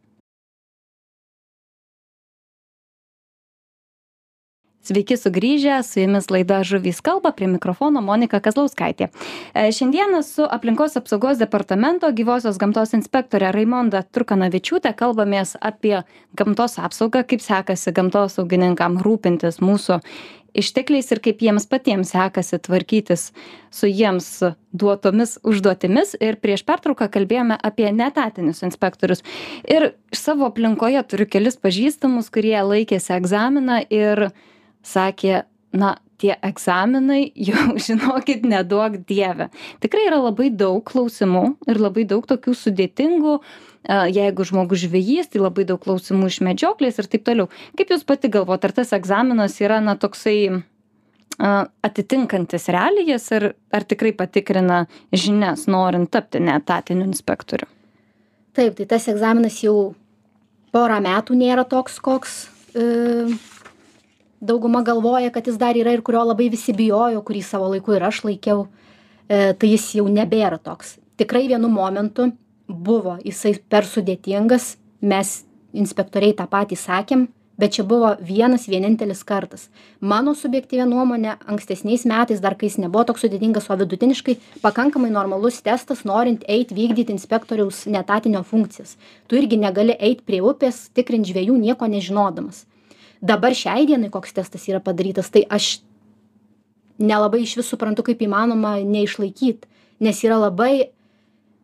Sveiki 4.84 5.16
sugrįžę, 5.16 5.78
su 5.88 6.02
jumis 6.02 6.26
laida 6.28 6.58
Žuvys 6.68 6.98
kalba, 7.00 7.32
prie 7.32 7.48
mikrofono 7.48 8.02
Monika 8.04 8.42
Kazlauskaitė. 8.44 9.08
E, 9.56 9.70
šiandieną 9.72 10.20
su 10.28 10.44
aplinkos 10.44 10.98
apsaugos 11.00 11.40
departamento 11.40 12.10
gyvosios 12.12 12.60
gamtos 12.60 12.92
inspektorė 12.98 13.54
Raimonda 13.56 14.04
Turkanavičiūtė 14.04 14.92
kalbamės 15.00 15.56
apie 15.64 16.02
gamtos 16.36 16.76
apsaugą, 16.84 17.24
kaip 17.24 17.40
sekasi 17.40 17.96
gamtos 17.96 18.36
saugininkam 18.36 19.00
rūpintis 19.00 19.62
mūsų 19.64 20.02
ištekliais 20.52 21.16
ir 21.16 21.24
kaip 21.24 21.40
jiems 21.48 21.72
patiems 21.72 22.12
sekasi 22.12 22.60
tvarkytis 22.68 23.30
su 23.72 23.88
jiems 23.88 24.30
duotomis 24.76 25.38
užduotimis. 25.48 26.18
Ir 26.20 26.44
prieš 26.44 26.68
pertrauką 26.68 27.08
kalbėjome 27.08 27.56
apie 27.56 27.88
netatinius 27.96 28.66
inspektorius. 28.68 29.24
Ir 29.64 29.94
savo 30.12 30.52
aplinkoje 30.52 31.08
turiu 31.08 31.30
kelis 31.40 31.56
pažįstamus, 31.56 32.28
kurie 32.36 32.60
laikėsi 32.60 33.16
egzaminą 33.16 33.86
ir 33.88 34.28
sakė 34.84 35.44
na 35.74 35.98
tie 36.22 36.36
egzaminai 36.46 37.32
jau 37.50 37.76
žinokit 37.76 38.46
neduok 38.48 39.02
dieve. 39.10 39.50
Tikrai 39.84 40.08
yra 40.12 40.22
labai 40.22 40.50
daug 40.54 40.84
klausimų 40.88 41.46
ir 41.68 41.82
labai 41.82 42.08
daug 42.10 42.28
tokių 42.30 42.56
sudėtingų 42.58 43.38
jeigu 43.88 44.46
žmogus 44.48 44.84
žvejys 44.86 45.32
tai 45.34 45.42
labai 45.44 45.66
daug 45.68 45.82
klausimų 45.84 46.30
iš 46.32 46.40
medžioklės 46.46 47.00
ir 47.00 47.10
taip 47.12 47.26
toliau. 47.28 47.50
Kaip 47.78 47.92
jūs 47.92 48.06
pati 48.08 48.32
galvojat 48.32 48.70
ar 48.70 48.76
tas 48.80 48.94
egzaminas 48.96 49.60
yra 49.62 49.82
na 49.84 49.98
toksai 50.00 50.64
atitinkantis 51.84 52.70
realijas 52.72 53.26
ir 53.34 53.54
ar 53.74 53.84
tikrai 53.84 54.14
patikrina 54.16 54.86
žinias 55.12 55.66
norint 55.68 56.12
tapti 56.14 56.40
neetatiniu 56.40 57.08
inspektoriu? 57.10 57.68
Taip 58.54 58.78
tai 58.78 58.86
tas 58.86 59.08
egzaminas 59.10 59.58
jau 59.64 59.94
porą 60.72 61.02
metų 61.04 61.36
nėra 61.36 61.66
toks 61.68 61.98
koks 62.00 62.36
e, 62.78 63.34
dauguma 64.44 64.84
galvoja 64.84 65.32
kad 65.32 65.48
jis 65.48 65.58
dar 65.58 65.78
yra 65.80 65.94
ir 65.96 66.02
kurio 66.02 66.24
labai 66.28 66.50
visi 66.52 66.76
bijojo 66.76 67.22
kurį 67.26 67.44
savo 67.48 67.70
laiku 67.74 67.96
ir 67.96 68.04
aš 68.04 68.24
laikiau 68.28 68.66
e, 68.66 69.54
tai 69.54 69.70
jis 69.72 69.94
jau 70.00 70.08
nebėra 70.12 70.60
toks. 70.60 70.98
Tikrai 71.18 71.48
vienu 71.48 71.70
momentu 71.72 72.32
buvo 72.68 73.18
jisai 73.24 73.56
per 73.70 73.88
sudėtingas 73.88 74.76
mes 75.02 75.38
inspektoriai 75.74 76.36
tą 76.36 76.48
patį 76.50 76.80
sakėm 76.80 77.28
bet 77.58 77.76
čia 77.78 77.84
buvo 77.86 78.16
vienas 78.20 78.66
vienintelis 78.68 79.22
kartas. 79.24 79.68
Mano 80.02 80.34
subjektyvia 80.36 80.88
nuomone 80.90 81.36
ankstesniais 81.46 82.04
metais 82.10 82.42
dar 82.42 82.58
kai 82.58 82.68
jis 82.68 82.80
nebuvo 82.82 83.06
toks 83.08 83.24
sudėtingas 83.24 83.70
o 83.70 83.78
vidutiniškai 83.80 84.38
pakankamai 84.66 85.14
normalus 85.14 85.62
testas 85.64 86.04
norint 86.10 86.44
eit 86.50 86.74
vykdyt 86.74 87.14
inspektoriaus 87.14 87.86
neetatinio 87.86 88.44
funkcijas. 88.44 88.98
Tu 89.28 89.40
irgi 89.40 89.62
negali 89.62 89.96
eit 90.00 90.26
prie 90.26 90.42
upės 90.42 90.88
tikrint 90.98 91.30
žvejų 91.30 91.60
nieko 91.62 91.88
nežinodamas 91.88 92.66
dabar 93.24 93.56
šiai 93.56 93.88
dienai 93.88 94.12
koks 94.12 94.36
testas 94.36 94.68
yra 94.68 94.82
padarytas 94.84 95.32
tai 95.34 95.46
aš 95.50 95.78
nelabai 97.00 97.44
išvis 97.46 97.72
suprantu 97.72 98.06
kaip 98.10 98.22
įmanoma 98.22 98.76
neišlaikyt 98.84 99.66
nes 100.04 100.20
yra 100.28 100.38
labai 100.42 100.92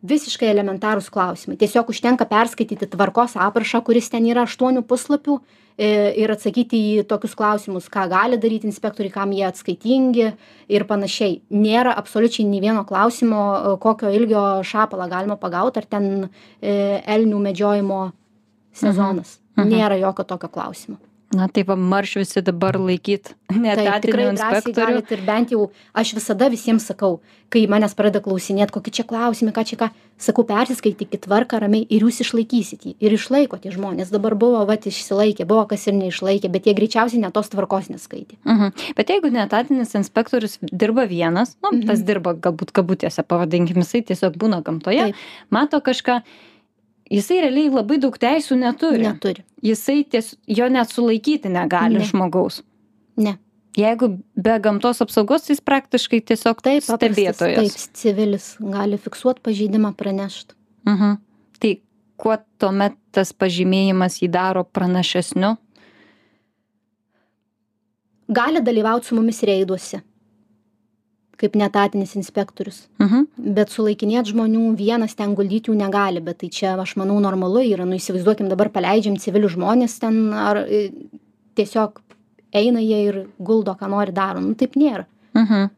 visiškai 0.00 0.48
elementarūs 0.48 1.10
klausimai 1.12 1.58
tiesiog 1.60 1.92
užtenka 1.92 2.24
perskaityti 2.28 2.88
tvarkos 2.94 3.36
aprašą 3.36 3.82
kuris 3.84 4.08
ten 4.12 4.24
yra 4.26 4.46
aštuonių 4.48 4.82
puslapių 4.88 5.36
e, 5.76 5.90
ir 6.22 6.32
atsakyti 6.32 6.80
į 6.80 7.04
tokius 7.10 7.36
klausimus 7.36 7.90
ką 7.92 8.06
gali 8.08 8.38
daryt 8.40 8.64
inspektoriai 8.64 9.12
kam 9.12 9.34
jie 9.36 9.44
atskaitingi 9.50 10.30
ir 10.72 10.86
panašiai 10.88 11.42
nėra 11.52 11.92
absoliučiai 12.00 12.48
nei 12.48 12.62
vieno 12.64 12.86
klausimo 12.88 13.42
e, 13.52 13.76
kokio 13.84 14.08
ilgio 14.16 14.46
šapalą 14.64 15.10
galima 15.12 15.36
pagaut 15.36 15.76
ar 15.76 15.84
ten 15.84 16.08
e, 16.24 16.72
elnių 17.04 17.44
medžiojimo 17.50 18.00
sezonas 18.72 19.36
Mhm. 19.60 19.68
Mhm. 19.68 19.76
nėra 19.76 20.00
jokio 20.00 20.24
tokio 20.24 20.48
klausimo 20.48 20.96
na 21.34 21.46
tai 21.48 21.62
va 21.62 21.76
marš 21.78 22.16
visi 22.20 22.42
dabar 22.42 22.78
laikyt 22.80 23.34
Taip, 23.50 23.60
neetatiniu 23.62 24.32
tikrai 24.34 24.72
galit 24.74 25.12
ir 25.14 25.20
bent 25.26 25.52
jau 25.54 25.70
aš 25.94 26.14
visada 26.18 26.48
visiems 26.50 26.86
sakau, 26.90 27.20
kai 27.50 27.64
manęs 27.70 27.94
pradeda 27.98 28.22
klausinėti, 28.22 28.74
kokie 28.74 28.92
čia 28.94 29.04
klausimai, 29.06 29.52
ką 29.54 29.64
čia 29.66 29.78
ką, 29.78 29.88
sakau, 30.22 30.44
persiskaitykit 30.46 31.24
tvarką 31.26 31.58
ramiai 31.62 31.86
ir 31.90 32.04
jūs 32.06 32.20
išlaikysit 32.24 32.86
jį. 32.86 32.92
Ir 33.02 33.16
išlaiko 33.16 33.58
tie 33.62 33.72
žmonės. 33.74 34.12
Dabar 34.14 34.36
buvo, 34.38 34.62
va, 34.68 34.76
išsilaikė, 34.78 35.46
buvo 35.50 35.64
kas 35.70 35.86
ir 35.90 35.96
neišlaikė, 35.98 36.50
bet 36.52 36.68
jie 36.68 36.76
greičiausiai 36.78 37.22
net 37.24 37.34
tos 37.34 37.50
tvarkos 37.50 37.90
neskaitė. 37.90 38.38
Mhm. 38.44 38.94
Bet 38.98 39.10
jeigu 39.10 39.32
neetatinis 39.34 39.96
inspektorius 39.98 40.58
dirba 40.70 41.06
vienas, 41.10 41.56
nu, 41.62 41.74
Mhm. 41.74 41.86
tas 41.90 42.02
dirba 42.06 42.34
galbūt 42.34 42.70
kabutėse, 42.70 43.22
pavadinkim, 43.26 43.82
jisai 43.82 44.04
tiesiog 44.06 44.38
būna 44.38 44.62
gamtoje, 44.62 45.10
Taip. 45.10 45.26
mato 45.50 45.80
kažką, 45.80 46.22
jisai 47.10 47.40
realiai 47.44 47.70
labai 47.74 47.98
daug 48.02 48.16
teisų 48.18 48.56
neturi. 48.60 49.04
Neturi. 49.06 49.44
Jisai 49.62 50.04
ties, 50.08 50.34
jo 50.48 50.68
net 50.72 50.88
sulaikyti 50.92 51.50
negali 51.52 51.98
Ne. 51.98 52.04
žmogaus. 52.04 52.62
Ne. 53.16 53.36
Jeigu 53.76 54.18
be 54.34 54.58
gamtos 54.58 55.00
apsaugos, 55.00 55.46
jis 55.48 55.60
praktiškai 55.60 56.20
tiesiog 56.26 56.58
Taip, 56.62 56.82
stebėtojas. 56.82 57.76
Taip, 57.76 57.94
civilis 57.94 58.56
gali 58.60 58.98
fiksuoti 58.98 59.40
pažeidimą, 59.46 59.92
pranešti. 59.94 60.54
Mhm. 60.88 61.18
Tai 61.60 61.72
kuo 62.16 62.36
tuomet 62.58 62.96
tas 63.12 63.32
pažymėjimas 63.32 64.18
jį 64.22 64.28
daro 64.30 64.64
pranašesniu? 64.64 65.56
Gali 68.30 68.60
dalyvauti 68.62 69.06
su 69.10 69.14
mumis 69.14 69.42
reiduose, 69.42 70.02
kaip 71.40 71.56
netatinis 71.56 72.12
inspektorius. 72.20 72.82
Mhm. 73.00 73.26
Bet 73.56 73.72
sulaikinėti 73.72 74.34
žmonių 74.34 74.74
vienas 74.78 75.16
ten 75.18 75.34
guldyti 75.38 75.72
jų 75.72 75.78
negali, 75.80 76.20
bet 76.24 76.42
tai 76.44 76.50
čia, 76.52 76.76
aš 76.80 76.94
manau, 77.00 77.16
normalu 77.24 77.64
yra. 77.64 77.86
Nu, 77.88 77.96
įsivaizduokim, 77.96 78.50
dabar 78.52 78.68
paleidžiam 78.74 79.16
civilių 79.16 79.50
žmonės 79.56 79.98
ten 80.02 80.32
ar 80.36 80.62
e, 80.66 80.90
tiesiog 81.56 82.00
eina 82.52 82.80
jie 82.82 83.02
ir 83.08 83.20
guldo, 83.38 83.74
ką 83.78 83.88
nori 83.88 84.12
daro. 84.12 84.40
Nu, 84.44 84.54
taip 84.58 84.76
nėra. 84.76 85.06
Mhm. 85.38 85.70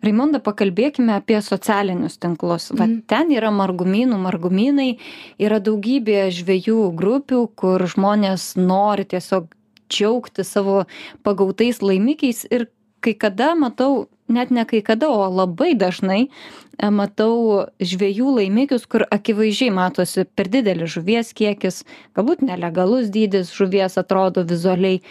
Raimonda, 0.00 0.38
pakalbėkime 0.40 1.12
apie 1.12 1.36
socialinius 1.44 2.16
tinklus. 2.16 2.70
Va, 2.72 2.86
Mhm. 2.86 3.02
ten 3.06 3.28
yra 3.36 3.50
margumynų, 3.52 4.16
margumynai, 4.16 4.96
yra 5.38 5.60
daugybė 5.60 6.30
žvėjų 6.32 6.96
grupių, 6.96 7.42
kur 7.54 7.84
žmonės 7.84 8.56
nori 8.56 9.04
tiesiog 9.04 9.46
džiaugti 9.90 10.44
savo 10.44 10.86
pagautais 11.22 11.80
laimikiais 11.82 12.46
ir 12.50 12.68
kai 13.00 13.12
kada 13.14 13.54
matau, 13.54 14.08
net 14.28 14.52
ne 14.54 14.64
kai 14.68 14.82
kada, 14.84 15.08
o 15.10 15.26
labai 15.32 15.72
dažnai 15.78 16.20
e, 16.26 16.90
matau 16.94 17.64
žvėjų 17.80 18.34
laimikius, 18.40 18.86
kur 18.90 19.06
akivaizdžiai 19.14 19.72
matosi 19.74 20.26
per 20.38 20.50
didelis 20.52 20.94
žuvies 20.96 21.34
kiekis, 21.36 21.82
galbūt 22.18 22.44
nelegalus 22.46 23.10
dydis 23.14 23.52
žuvies 23.54 23.98
atrodo 24.00 24.46
vizualiai 24.48 25.02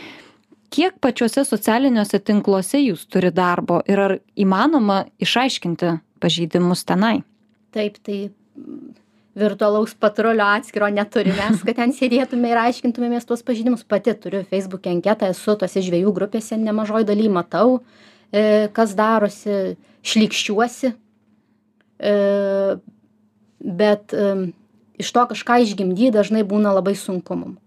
kiek 0.74 0.98
pačiuose 1.04 1.46
socialiniuose 1.48 2.20
tinkluose 2.28 2.82
jūs 2.82 3.08
turit 3.12 3.36
darbo 3.38 3.80
ir 3.88 4.02
ar 4.04 4.18
įmanoma 4.36 5.06
išaiškinti 5.24 5.98
pažeidimus 6.22 6.84
tenai? 6.88 7.22
Taip, 7.76 8.00
tai 8.04 8.30
virtualaus 9.38 9.94
patrulio 9.94 10.46
atskiro 10.58 10.90
neturime, 10.90 11.52
kad 11.66 11.78
ten 11.78 11.94
sėdėtume 11.96 12.52
ir 12.52 12.62
aiškintumėmės 12.66 13.28
tuos 13.30 13.44
pažeidimus. 13.46 13.86
Pati 13.88 14.16
turiu 14.18 14.44
Facebook 14.50 14.90
anketą, 14.90 15.32
esu 15.34 15.56
tose 15.62 15.84
žvėjų 15.86 16.14
grupėse, 16.16 16.58
nemažoj 16.60 17.06
daly 17.08 17.30
matau, 17.30 17.82
e, 18.32 18.68
kas 18.74 18.96
darosi, 18.98 19.76
šlikščiuosi, 20.08 20.94
e, 22.00 22.14
bet 23.60 24.14
e, 24.16 24.34
iš 25.02 25.12
to 25.14 25.26
kažką 25.34 25.62
išgimdyti 25.66 26.14
dažnai 26.16 26.44
būna 26.48 26.74
labai 26.78 26.96
sunku 26.96 27.38
mum. 27.40 27.58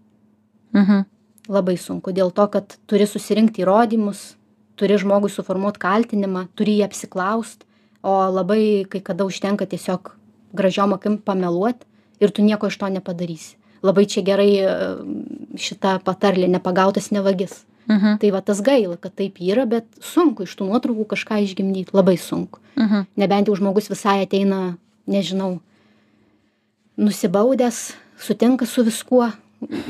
Mhm. 0.77 1.07
Labai 1.51 1.75
sunku 1.77 2.13
dėl 2.15 2.31
to, 2.31 2.45
kad 2.53 2.77
turi 2.87 3.07
susirinkti 3.09 3.63
įrodymus, 3.65 4.35
turi 4.79 4.97
žmogui 5.01 5.31
suformuoti 5.33 5.81
kaltinimą, 5.81 6.47
turi 6.55 6.77
jį 6.79 6.85
apsiklaust, 6.87 7.65
o 8.01 8.13
labai 8.31 8.85
kai 8.89 9.01
kada 9.05 9.25
užtenka 9.27 9.65
tiesiog 9.69 10.13
gražiom 10.57 10.93
akim 10.95 11.17
pameluot 11.17 11.83
ir 12.21 12.31
tu 12.31 12.45
nieko 12.45 12.69
iš 12.69 12.77
to 12.81 12.89
nepadarysi 12.89 13.57
labai 13.81 14.05
čia 14.05 14.23
gerai 14.25 14.51
e, 14.61 14.73
šita 15.57 15.99
patarlė 16.05 16.47
nepagautas 16.51 17.09
ne 17.11 17.23
vagis 17.25 17.63
Mhm. 17.89 18.17
tai 18.19 18.29
va 18.31 18.41
tas 18.41 18.61
gaila 18.61 18.97
kad 18.97 19.15
taip 19.15 19.37
yra 19.41 19.65
bet 19.65 19.85
sunku 19.99 20.43
iš 20.43 20.55
tų 20.55 20.67
nuotraukų 20.69 21.05
kažką 21.15 21.41
išgimdyt 21.43 21.93
labai 21.93 22.17
sunku 22.17 22.59
Mhm. 22.77 23.05
nebent 23.17 23.47
jau 23.47 23.55
žmogus 23.55 23.89
visai 23.89 24.21
ateina 24.25 24.77
nežinau 25.07 25.59
nusibaudęs 26.97 27.93
sutinka 28.19 28.65
su 28.65 28.83
viskuo 28.83 29.31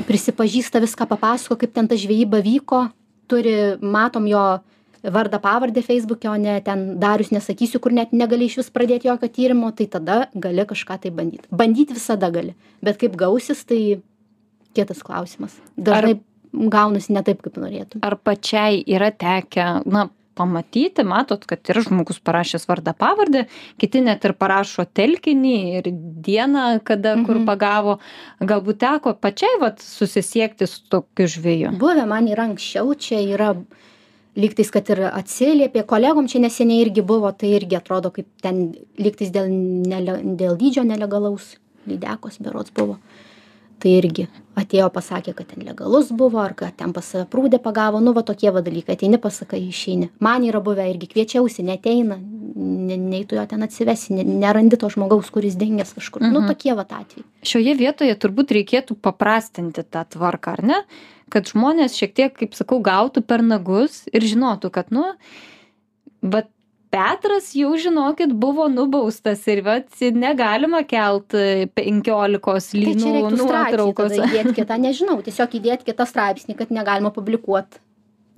prisipažįsta 0.08 0.80
viską 0.80 1.06
papasako 1.08 1.56
kaip 1.56 1.72
ten 1.74 1.88
ta 1.88 1.96
žvejyba 1.96 2.42
vyko 2.44 2.88
turi 3.28 3.76
matom 3.80 4.26
jo 4.28 4.60
vardą 5.02 5.38
pavardę 5.42 5.82
feisbuke 5.82 6.28
o 6.30 6.36
ne 6.36 6.60
ten 6.60 6.98
darius 7.00 7.30
nesakysiu 7.34 7.80
kur 7.80 7.92
net 7.92 8.12
negali 8.12 8.46
išvis 8.46 8.70
pradėt 8.70 9.04
jokio 9.08 9.28
tyrimo 9.28 9.72
tai 9.76 9.86
tada 9.86 10.28
gali 10.34 10.64
kažką 10.64 10.98
tai 11.02 11.10
bandyt 11.10 11.46
bandyt 11.50 11.90
visada 11.90 12.30
gali 12.30 12.54
bet 12.82 12.98
kaip 13.00 13.16
gausis 13.16 13.64
tai 13.64 14.00
kitas 14.74 15.02
klausimas 15.02 15.56
dažnai 15.76 16.20
gaunasi 16.52 17.12
ne 17.12 17.22
taip 17.22 17.42
kaip 17.42 17.56
norėtum 17.56 18.02
Ar 18.02 18.16
pačiai 18.16 18.82
yra 18.86 19.10
tekę, 19.10 19.82
na, 19.86 20.08
pamatyti, 20.34 21.04
matot, 21.04 21.42
kad 21.44 21.60
yra 21.68 21.82
žmogus 21.84 22.16
parašęs 22.24 22.64
vardą 22.68 22.94
pavardę, 22.96 23.42
kiti 23.78 24.00
net 24.00 24.24
ir 24.24 24.32
parašo 24.32 24.86
telkinį 24.88 25.56
ir 25.78 25.90
dieną, 26.24 26.80
kada 26.88 27.16
kur 27.26 27.36
Mhm. 27.36 27.44
pagavo. 27.46 27.98
Galbūt 28.40 28.78
teko 28.80 29.12
pačiai 29.20 29.60
vat, 29.60 29.80
susisiekti 29.84 30.66
su 30.66 30.80
tokiu 30.88 31.26
žvėju. 31.28 31.76
buvę 31.78 32.06
man 32.08 32.28
yra 32.28 32.48
anksčiau 32.48 32.94
čia 32.96 33.20
yra 33.34 33.54
lygtais 34.36 34.70
kad 34.72 34.88
ir 34.88 35.02
atsiliepė 35.12 35.84
kolegom 35.84 36.26
čia 36.28 36.40
neseniai 36.40 36.80
irgi 36.86 37.02
buvo 37.04 37.30
tai 37.36 37.50
irgi 37.58 37.76
atrodo 37.76 38.10
kaip 38.10 38.26
ten 38.40 38.74
lygtais 38.98 39.30
dėl 39.30 39.50
nele 39.52 40.22
dėl 40.40 40.56
dydžio 40.56 40.84
nelegalaus 40.88 41.56
lydekos 41.86 42.38
berods 42.40 42.70
buvo 42.72 42.96
tai 43.82 43.96
irgi 43.98 44.28
atėjo 44.60 44.90
pasakė 44.92 45.32
kad 45.34 45.48
ten 45.50 45.64
legalus 45.66 46.10
buvo 46.12 46.38
ar 46.42 46.52
kad 46.54 46.76
ten 46.76 46.92
pas 46.92 47.06
save 47.08 47.24
prūde 47.32 47.58
pagavo. 47.62 48.00
Nu 48.04 48.12
va 48.12 48.22
tokie 48.22 48.50
va 48.52 48.60
dalykai. 48.62 48.94
Ateini 48.98 49.18
pasakai 49.18 49.60
išeini. 49.70 50.10
Man 50.20 50.44
yra 50.44 50.60
buvę 50.64 50.84
irgi 50.92 51.08
kviečiausi 51.14 51.64
neateina 51.66 52.18
ne 52.54 52.96
nei 53.00 53.24
tu 53.24 53.34
jo 53.38 53.44
ten 53.48 53.62
atsivesi 53.64 54.12
ne 54.12 54.24
nerandi 54.28 54.76
to 54.76 54.90
žmogaus 54.92 55.30
kuris 55.32 55.56
dingęs 55.56 55.94
kažkur. 55.96 56.20
Nu 56.22 56.40
Mhm. 56.42 56.48
tokie 56.52 56.74
vat 56.76 56.92
atvejai. 56.92 57.24
Šioje 57.42 57.74
vietoje 57.78 58.14
turbūt 58.14 58.52
reikėtų 58.58 58.94
paprastinti 59.00 59.82
tą 59.88 60.04
tvarką, 60.04 60.52
ar 60.58 60.62
ne? 60.62 60.78
Kad 61.32 61.48
žmonės 61.48 61.96
šiek 61.96 62.12
tiek, 62.14 62.34
kaip 62.36 62.52
sakau, 62.52 62.82
gautų 62.84 63.24
per 63.26 63.40
nagus 63.42 64.02
ir 64.12 64.20
žinotų, 64.20 64.70
kad, 64.70 64.90
nu, 64.92 65.14
bet 66.22 66.46
Petras 66.92 67.54
jau, 67.56 67.70
žinokit, 67.80 68.34
buvo 68.36 68.66
nubaustas 68.68 69.46
ir 69.48 69.62
vat 69.64 70.02
negalima 70.12 70.82
kelt 70.84 71.32
e, 71.32 71.64
penkiolikos 71.72 72.68
Tai 72.74 72.82
lynų 72.82 73.30
nuotraukos. 73.38 74.18
įdėt 74.18 74.52
kitą, 74.58 74.76
nežinau, 74.82 75.16
tiesiog 75.24 75.56
įdėt 75.56 75.86
kitą 75.88 76.04
straipsnį, 76.10 76.58
kad 76.58 76.74
negalima 76.74 77.08
publikuoti. 77.14 77.80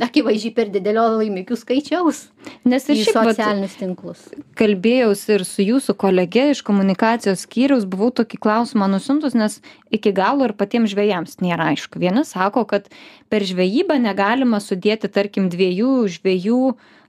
Akivaizdžiai 0.02 0.50
per 0.56 0.70
didelio 0.74 1.04
laimikių 1.20 1.54
skaičiaus 1.54 2.24
Nes 2.66 2.86
ir 2.90 2.98
šiaip 2.98 3.14
vat, 3.14 3.28
socialinius 3.36 3.76
tinklus. 3.78 4.24
kalbėjausi 4.58 5.36
ir 5.36 5.44
su 5.46 5.62
jūsų 5.62 5.94
kolege 6.02 6.48
iš 6.50 6.64
komunikacijos 6.66 7.44
skyriaus, 7.46 7.86
buvau 7.86 8.10
tokį 8.10 8.40
klausimą 8.42 8.88
nusintus, 8.90 9.36
nes 9.38 9.60
iki 9.94 10.10
galo 10.16 10.48
ir 10.48 10.56
patiems 10.58 10.90
žvėjams 10.90 11.38
nėra 11.44 11.70
aišku. 11.74 12.02
Vieni 12.02 12.24
sako, 12.26 12.64
kad 12.66 12.90
per 13.30 13.46
žvejybą 13.46 14.00
negalima 14.02 14.58
sudėti, 14.58 15.06
tarkim, 15.06 15.46
dviejų 15.52 15.94
žvėjų 16.16 16.62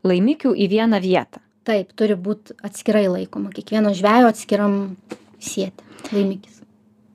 laimikių 0.05 0.53
į 0.53 0.69
vieną 0.75 1.01
vietą. 1.01 1.41
Taip, 1.65 1.95
turi 1.97 2.13
būti 2.13 2.53
atskirai 2.61 3.07
laikoma, 3.09 3.49
kiekvieno 3.49 3.95
žvejo 3.97 4.29
atskiram 4.29 4.75
sieti 5.41 6.13
laimikis. 6.13 6.61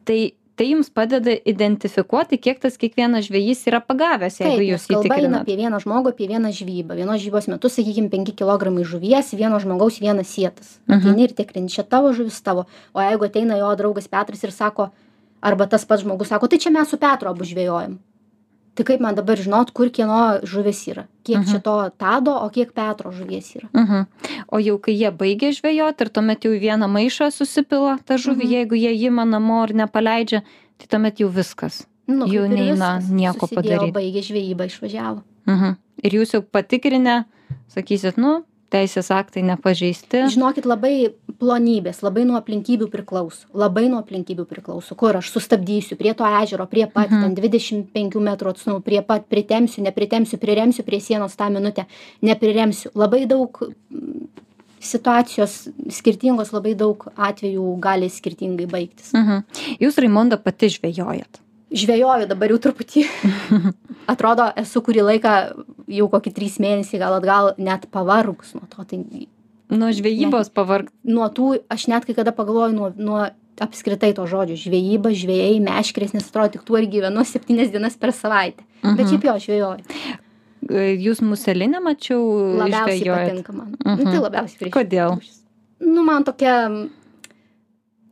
Tai, 0.09 0.19
tai 0.61 0.67
jums 0.75 0.91
padeda 0.93 1.33
identifikuoti, 1.49 2.37
kiek 2.37 2.59
tas 2.61 2.75
kiekvienas 2.77 3.25
žvėjys 3.31 3.63
yra 3.71 3.79
pagavęs, 3.81 4.35
jeigu 4.43 4.59
Taip, 4.59 4.65
jūs 4.67 4.83
nes 4.85 4.91
kalba 4.91 5.01
eina 5.01 5.15
įtikrinate. 5.15 5.47
apie 5.47 5.55
vieną 5.57 5.79
žmogų, 5.81 6.13
apie 6.13 6.27
vieną 6.29 6.51
žvybą. 6.53 6.99
Vienos 6.99 7.23
žvybos 7.23 7.49
metu, 7.49 7.71
sakykime, 7.73 8.11
5 8.13 8.35
kg 8.37 8.75
žuvies, 8.85 9.33
vieno 9.41 9.57
žmogaus 9.57 10.03
vienas 10.05 10.29
sietas. 10.29 10.77
Mhm. 10.85 11.01
Ateini 11.01 11.25
ir 11.25 11.33
tikrini, 11.33 11.73
čia 11.73 11.81
tavo 11.89 12.13
žuvis 12.13 12.43
tavo. 12.45 12.67
O 12.93 13.01
jeigu 13.01 13.25
ateina 13.25 13.57
jo 13.57 13.73
draugas 13.81 14.11
Petras 14.13 14.45
ir 14.45 14.53
sako, 14.53 14.91
arba 15.41 15.65
tas 15.65 15.89
pats 15.89 16.05
žmogus 16.05 16.29
sako, 16.29 16.45
tai 16.53 16.61
čia 16.61 16.69
mes 16.77 16.93
su 16.93 17.01
Petru 17.01 17.33
abu 17.33 17.49
žvėjojam. 17.49 17.97
Tai 18.81 18.85
kaip 18.89 19.01
man 19.05 19.13
dabar 19.15 19.37
žinot, 19.37 19.75
kur 19.77 19.91
kieno 19.93 20.41
žuvis 20.49 20.79
yra? 20.89 21.03
Kiek 21.23 21.45
čia 21.45 21.59
Mhm. 21.61 21.63
to 21.67 21.91
tado, 22.01 22.33
o 22.33 22.49
kiek 22.49 22.73
Petro 22.73 23.11
žuvies 23.13 23.53
yra? 23.59 23.69
Mhm. 23.77 24.07
O 24.49 24.57
jau 24.57 24.79
kai 24.81 24.95
jie 24.97 25.11
baigia 25.13 25.51
žvejoti 25.53 26.01
ir 26.01 26.09
tuomet 26.09 26.41
jau 26.41 26.53
į 26.57 26.61
vieną 26.65 26.89
maišą 26.89 27.29
susipila 27.29 27.99
tą 28.09 28.17
žuvį, 28.17 28.41
Mhm. 28.45 28.53
jeigu 28.57 28.75
jie 28.81 28.93
jį 28.97 29.11
namo 29.29 29.65
ir 29.69 29.75
nepaleidžia, 29.75 30.41
tai 30.79 30.87
tuomet 30.89 31.21
jau 31.21 31.29
viskas. 31.29 31.85
Nu, 32.09 32.25
Jau 32.27 32.49
neina 32.49 33.01
nieko 33.05 33.47
Susidėjo, 33.47 33.55
padaryt. 33.55 33.93
Baigė 33.93 34.23
žvejybą, 34.25 34.65
išvažiavo. 34.73 35.23
Mhm. 35.47 35.77
Ir 36.03 36.11
jūs 36.11 36.33
jau 36.33 36.41
patikrinę, 36.41 37.25
sakysit, 37.69 38.17
nu, 38.17 38.45
teisės 38.71 39.11
aktai 39.11 39.43
nepažeisti. 39.43 40.23
Žinokit, 40.35 40.67
labai 40.69 41.11
plonybės, 41.41 42.03
labai 42.07 42.25
nuo 42.29 42.37
aplinkybių 42.39 42.87
priklauso. 42.93 43.47
Labai 43.57 43.89
nuo 43.91 44.01
aplinkybių 44.03 44.45
priklauso. 44.51 44.95
Kur 44.99 45.19
aš 45.19 45.31
sustabdysiu 45.35 45.97
prie 45.99 46.13
to 46.15 46.25
ežero, 46.25 46.67
prie 46.71 46.87
pat, 46.87 47.11
Mhm. 47.11 47.23
ten 47.23 47.35
25 47.35 48.21
metrų 48.21 48.55
atstumu, 48.55 48.81
prie 48.85 49.03
pat 49.03 49.27
pritemsiu, 49.29 49.83
nepritemsiu, 49.83 50.39
priremsiu 50.39 50.85
prie 50.85 51.01
sienos 51.01 51.35
tą 51.37 51.51
minutę, 51.51 51.87
nepriremsiu. 52.23 52.91
Labai 52.95 53.27
daug 53.27 53.59
mm, 53.91 54.29
situacijos 54.81 55.69
skirtingos, 55.93 56.53
labai 56.57 56.75
daug 56.75 57.05
atvejų 57.17 57.79
gali 57.81 58.09
skirtingai 58.09 58.67
baigtis. 58.71 59.13
Mhm. 59.13 59.45
Jūs, 59.81 59.99
Raimonda, 60.01 60.39
pati 60.41 60.71
žvejojat. 60.73 61.41
Žvejoju 61.71 62.27
dabar 62.27 62.49
jau 62.51 62.59
truputį. 62.59 63.05
Atrodo, 64.11 64.49
esu 64.59 64.81
kurį 64.83 65.05
laiką, 65.07 65.35
jau 65.91 66.07
kokį 66.13 66.33
trys 66.37 66.57
mėnesiai 66.63 67.01
gal 67.03 67.19
atgal, 67.19 67.53
net 67.59 67.87
pavargus 67.93 68.55
nuo 68.57 68.67
to. 68.71 68.85
Tai 68.87 69.03
Nuo 69.71 69.93
žvejybos 69.95 70.49
pavarg. 70.51 70.89
nuo 71.07 71.29
tų, 71.31 71.61
aš 71.71 71.85
net 71.93 72.07
kai 72.07 72.15
kada 72.17 72.33
pagalvoju 72.35 72.75
nuo, 72.75 72.89
nuo 72.99 73.21
apskritai 73.61 74.11
to 74.17 74.25
žodžio 74.27 74.57
žvejyba, 74.59 75.13
žvėjai, 75.15 75.61
meškerės, 75.63 76.15
nes 76.17 76.27
atrodo 76.27 76.57
tik 76.57 76.65
tuo 76.67 76.79
ir 76.81 76.89
gyvenu 76.91 77.23
septynias 77.29 77.71
dienas 77.71 77.95
per 78.01 78.11
savaitę. 78.17 78.65
Mhm. 78.83 78.97
Bet 78.97 79.13
šiaip 79.13 79.29
jo 79.29 79.37
žvėjoju. 79.45 79.85
Jūs 81.05 81.21
muselinę 81.25 81.81
mačiau. 81.83 82.19
Labiausiai 82.61 82.99
žvejojat? 83.01 83.29
patinka 83.29 83.53
man. 83.53 83.77
Mhm. 83.79 83.93
Mhm. 83.93 84.05
Nu, 84.05 84.11
tai 84.11 84.21
labiausiai 84.25 84.59
prie 84.59 84.73
Kodėl? 84.75 85.21
Nu, 85.81 86.03
man 86.05 86.25
tokia, 86.25 86.57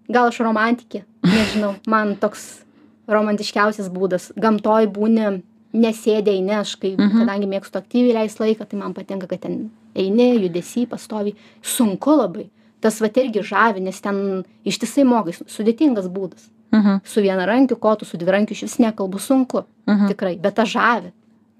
gal 0.08 0.30
aš 0.30 0.38
romantikė, 0.40 1.02
nežinau, 1.26 1.74
man 1.86 2.14
toks 2.16 2.62
romantiškiausias 3.08 3.90
būdas. 3.92 4.30
Gamtoj 4.36 4.88
būni, 4.92 5.42
nesėdė 5.74 6.32
eini, 6.38 6.54
aš 6.60 6.76
kai, 6.80 6.94
Mhm. 6.96 7.20
kadangi 7.24 7.46
mėgstu 7.48 7.76
aktyviai 7.80 8.14
leis 8.22 8.36
laiką, 8.38 8.66
tai 8.68 8.78
man 8.78 8.94
patinka, 8.94 9.26
kad 9.28 9.40
ten 9.40 9.70
eini, 9.94 10.38
judesi, 10.40 10.86
pastovi. 10.86 11.34
Sunku 11.62 12.10
labai. 12.16 12.48
Tas 12.80 13.00
va 13.00 13.08
irgi 13.08 13.42
žavi, 13.42 13.80
nes 13.82 14.00
ten 14.00 14.44
ištisai 14.64 15.04
mokai, 15.04 15.32
sudėtingas 15.32 16.08
būdas. 16.08 16.48
Mhm. 16.72 17.00
Su 17.04 17.20
vienarankiu 17.20 17.76
kotu, 17.78 18.04
su 18.04 18.16
dvirankiu 18.16 18.52
iš 18.52 18.62
vis 18.62 18.76
nekalbu 18.78 19.18
sunku. 19.18 19.64
Mhm. 19.86 20.08
Tikrai, 20.08 20.36
bet 20.40 20.54
tas 20.54 20.68
žavi. 20.68 21.12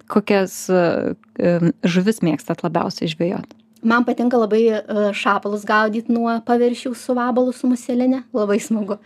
Kokias 0.09 0.71
um, 0.71 1.73
žuvis 1.85 2.21
mėgstat 2.21 2.63
labiausiai 2.63 3.09
žvejot? 3.09 3.53
Man 3.83 4.05
patinka 4.05 4.35
labai 4.37 4.63
e, 4.73 4.83
šapalus 5.15 5.65
gaudyti 5.65 6.11
nuo 6.11 6.41
paviršių 6.41 6.97
su 6.97 7.15
vabalu 7.15 7.53
su 7.53 7.69
muselinė. 7.69 8.25
Labai 8.35 8.59
smagu. 8.59 8.99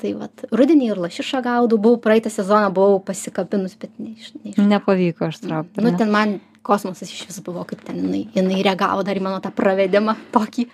Tai 0.00 0.12
vat, 0.18 0.44
rudenį 0.54 0.90
ir 0.92 1.00
lašišą 1.00 1.42
gaudau, 1.44 1.78
buvau 1.80 2.00
praeitą 2.02 2.32
sezoną, 2.32 2.70
buvau 2.74 3.00
pasikabinus, 3.04 3.76
bet 3.80 3.92
neiš, 4.00 4.32
neiš. 4.40 4.60
Nepavyko 4.60 5.28
aš 5.28 5.42
traukti. 5.44 5.84
Nu, 5.84 5.92
ten 5.98 6.12
man 6.12 6.38
kosmosas 6.66 7.10
iš 7.10 7.26
vis 7.28 7.40
buvo, 7.44 7.64
kaip 7.68 7.82
ten 7.86 8.00
jinai, 8.02 8.24
jinai 8.36 8.62
reagavo 8.66 9.04
dar 9.06 9.18
į 9.18 9.24
mano 9.24 9.40
tą 9.44 9.52
pravedimą 9.54 10.16
tokį. 10.34 10.68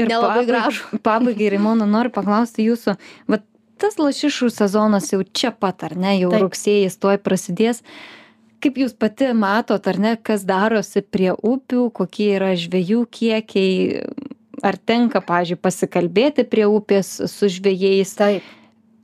nelabai 0.00 0.44
gražų. 0.48 1.00
Pabaigai, 1.06 1.50
Rimona, 1.54 1.88
noriu 1.88 2.12
paklausti 2.14 2.64
jūsų, 2.68 2.96
va 3.30 3.40
tas 3.80 3.98
lašišų 4.00 4.50
sezonas 4.52 5.10
jau 5.12 5.22
čia 5.24 5.52
pat, 5.52 5.84
ar 5.88 5.96
ne, 5.96 6.16
jau 6.20 6.32
Taip. 6.34 6.46
rugsėjais 6.46 6.98
tuoj 7.00 7.20
prasidės. 7.24 7.84
Kaip 8.60 8.76
jūs 8.76 8.92
pati 8.92 9.30
matot, 9.32 9.86
ar 9.88 9.96
ne, 9.96 10.16
kas 10.20 10.44
darosi 10.44 11.00
prie 11.00 11.30
upių, 11.32 11.86
kokie 11.96 12.34
yra 12.36 12.52
žvėjų 12.60 13.06
kiekiai, 13.08 14.02
ar 14.66 14.78
tenka, 14.78 15.22
pažiūrėjau, 15.24 15.62
pasikalbėti 15.64 16.44
prie 16.48 16.66
upės 16.68 17.12
su 17.30 17.48
žvėjais, 17.52 18.14
Taip. 18.18 18.48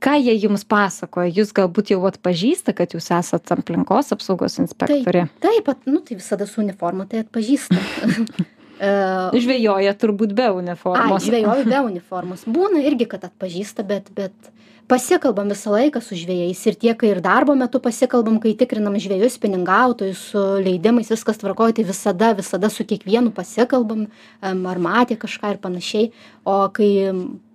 ką 0.03 0.15
jie 0.21 0.35
jums 0.37 0.65
pasakoja, 0.67 1.31
jūs 1.39 1.53
galbūt 1.57 1.93
jau 1.93 2.01
atpažįsta, 2.09 2.75
kad 2.77 2.93
jūs 2.95 3.09
esate 3.17 3.55
aplinkos 3.57 4.13
apsaugos 4.15 4.59
inspektorė. 4.63 5.27
Taip, 5.43 5.71
at, 5.73 5.87
nu 5.89 6.01
tai 6.05 6.19
visada 6.19 6.47
su 6.49 6.61
uniforma 6.63 7.07
tai 7.09 7.23
atpažįsta. 7.25 7.77
uh, 7.77 9.33
Žvėjoja 9.45 9.95
turbūt 9.97 10.35
be 10.37 10.51
uniformos. 10.59 11.25
žvejoju 11.25 11.65
be 11.69 11.81
uniformos. 11.91 12.45
Būna 12.45 12.83
irgi, 12.85 13.09
kad 13.09 13.25
atpažįsta, 13.27 13.87
bet, 13.87 14.13
bet 14.15 14.53
pasikalbam 14.87 15.51
visą 15.51 15.73
laiką 15.75 16.01
su 16.01 16.15
žvejais 16.15 16.63
ir 16.69 16.75
tiek 16.79 17.03
ir 17.03 17.21
darbo 17.21 17.55
metu 17.59 17.81
pasikalbam 17.83 18.39
kai 18.43 18.55
tikrinam 18.59 18.95
žvejus 18.99 19.35
spiningautojus 19.39 20.23
su 20.31 20.43
leidimais 20.63 21.11
viskas 21.11 21.39
tvarkoj 21.43 21.75
tai 21.77 21.85
visada 21.87 22.33
visada 22.37 22.69
su 22.69 22.85
kiekvienu 22.87 23.31
pasikalbam 23.35 24.07
ar 24.41 24.79
matė 24.79 25.19
kažką 25.19 25.53
ir 25.55 25.61
panašiai 25.63 26.11
o 26.45 26.57
kai 26.73 26.91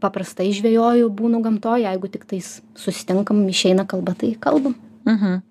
paprastai 0.01 0.53
žvejoju 0.53 1.11
būnu 1.11 1.43
gamtoj 1.43 1.89
jeigu 1.89 2.13
tiktais 2.13 2.61
susitinkam 2.77 3.47
išeina 3.49 3.89
kalba 3.89 4.15
tai 4.19 4.35
kalbam 4.41 4.77
Mhm. 5.05 5.43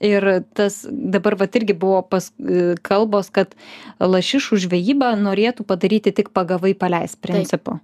Ir 0.00 0.44
tas 0.56 0.86
dabar 0.88 1.36
vat 1.36 1.56
irgi 1.56 1.76
buvo 1.76 2.00
pas, 2.02 2.32
e, 2.40 2.74
kalbos, 2.82 3.28
kad 3.28 3.52
lašišų 4.00 4.56
žvejybą 4.64 5.12
norėtų 5.20 5.66
padaryti 5.68 6.14
tik 6.14 6.32
pagavai 6.32 6.72
paleis 6.72 7.16
principu. 7.20 7.80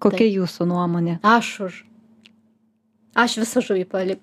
Kokia 0.00 0.24
Taip. 0.24 0.36
jūsų 0.38 0.64
nuomonė? 0.70 1.18
aš 1.22 1.60
už 1.60 1.84
aš 3.14 3.38
visą 3.42 3.60
žuvį 3.64 3.84
pali 3.88 4.18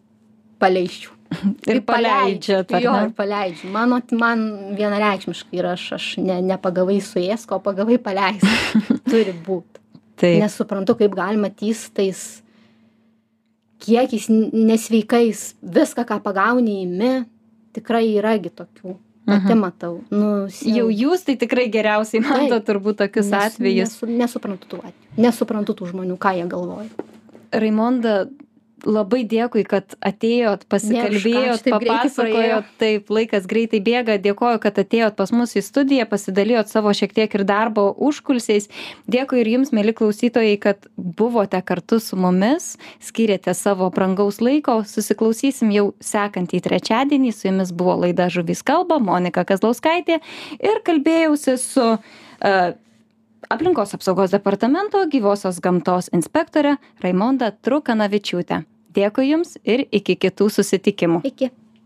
paleisčiau. 0.59 1.11
Ir 1.67 1.81
paleidžiat, 1.83 2.69
ar 2.71 2.81
jo 2.83 2.91
ne? 2.93 3.05
ir 3.07 3.13
paleidžiu. 3.17 3.69
Mano 3.73 3.97
man 4.13 4.75
vienareikšmiškai 4.77 5.57
yra 5.59 5.73
aš 5.73 5.85
aš 5.97 6.05
ne 6.21 6.37
nepagavai 6.41 6.99
suėsk 7.03 7.51
o 7.51 7.59
pagavai 7.59 7.97
paleisk 7.97 8.45
turi 9.11 9.33
būt. 9.45 9.81
Taip. 10.15 10.37
nesuprantu 10.39 10.95
kaip 10.95 11.11
galima 11.17 11.49
tįstais 11.51 12.41
kiekiais 13.83 14.29
nesveikais 14.31 15.41
viską 15.61 16.05
ką 16.07 16.21
pagauni 16.23 16.83
imi. 16.85 17.25
Tikrai 17.75 18.05
yra 18.15 18.37
gi 18.39 18.49
tokių. 18.55 18.93
Pati 19.25 19.49
Mhm. 19.51 19.57
matau. 19.59 20.03
Nu 20.13 20.45
Jau 20.47 20.85
jūs 20.93 21.25
tai 21.25 21.35
tikrai 21.35 21.65
geriausiai 21.73 22.21
mato 22.23 22.59
turbūt 22.61 22.95
tokius 23.01 23.25
Nesu- 23.33 23.57
atvejus. 23.57 23.89
nesu, 23.89 24.05
nesuprantu 24.05 24.67
tų 24.69 24.77
atvejų 24.85 25.17
nesuprantu 25.17 25.73
tų 25.73 25.87
žmonių 25.91 26.17
ką 26.17 26.31
jie 26.37 26.45
galvoja. 26.47 26.89
Raimonda, 27.51 28.27
labai 28.85 29.23
dėkui, 29.27 29.63
kad 29.67 29.95
atėjot, 30.05 30.65
pasikalbėjot, 30.71 31.65
papasakojot, 31.73 32.69
taip 32.81 33.09
laikas 33.13 33.47
greitai 33.49 33.81
bėga, 33.83 34.17
dėkoju, 34.21 34.61
kad 34.63 34.79
atėjot 34.81 35.17
pas 35.17 35.33
mus 35.35 35.55
į 35.57 35.63
studiją, 35.65 36.05
pasidalijot 36.09 36.71
savo 36.71 36.93
šiek 36.95 37.15
tiek 37.15 37.35
ir 37.37 37.45
darbo 37.47 37.87
užkulsiais. 38.07 38.69
Dėkui 39.11 39.41
ir 39.41 39.51
jums, 39.55 39.73
mėly 39.75 39.95
klausytojai, 39.97 40.55
kad 40.61 40.87
buvote 40.95 41.61
kartu 41.65 41.99
su 42.03 42.19
mumis, 42.19 42.75
skiriate 43.03 43.55
savo 43.57 43.89
brangaus 43.93 44.41
laiko, 44.43 44.79
susiklausysim 44.87 45.73
jau 45.75 45.89
sekantį 46.03 46.61
trečiadienį, 46.65 47.33
su 47.35 47.49
jumis 47.49 47.73
buvo 47.75 47.99
laida 48.05 48.29
Žuvys 48.31 48.63
kalba, 48.65 48.99
Monika 49.03 49.45
Kazlauskaitė. 49.47 50.21
Ir 50.61 50.81
kalbėjausi 50.85 51.57
su 51.61 51.91
uh, 51.95 52.73
aplinkos 53.49 53.93
apsaugos 53.97 54.33
departamento 54.33 55.03
gyvosios 55.11 55.59
gamtos 55.63 56.09
inspektorė 56.15 56.77
Raimonda 57.03 57.51
Trukanavičiūtė. 57.65 58.63
Dėkui 58.95 59.29
Jums 59.29 59.57
ir 59.63 59.85
iki 59.91 60.15
kitų 60.15 60.49
susitikimų. 60.57 61.21
iki 61.27 61.51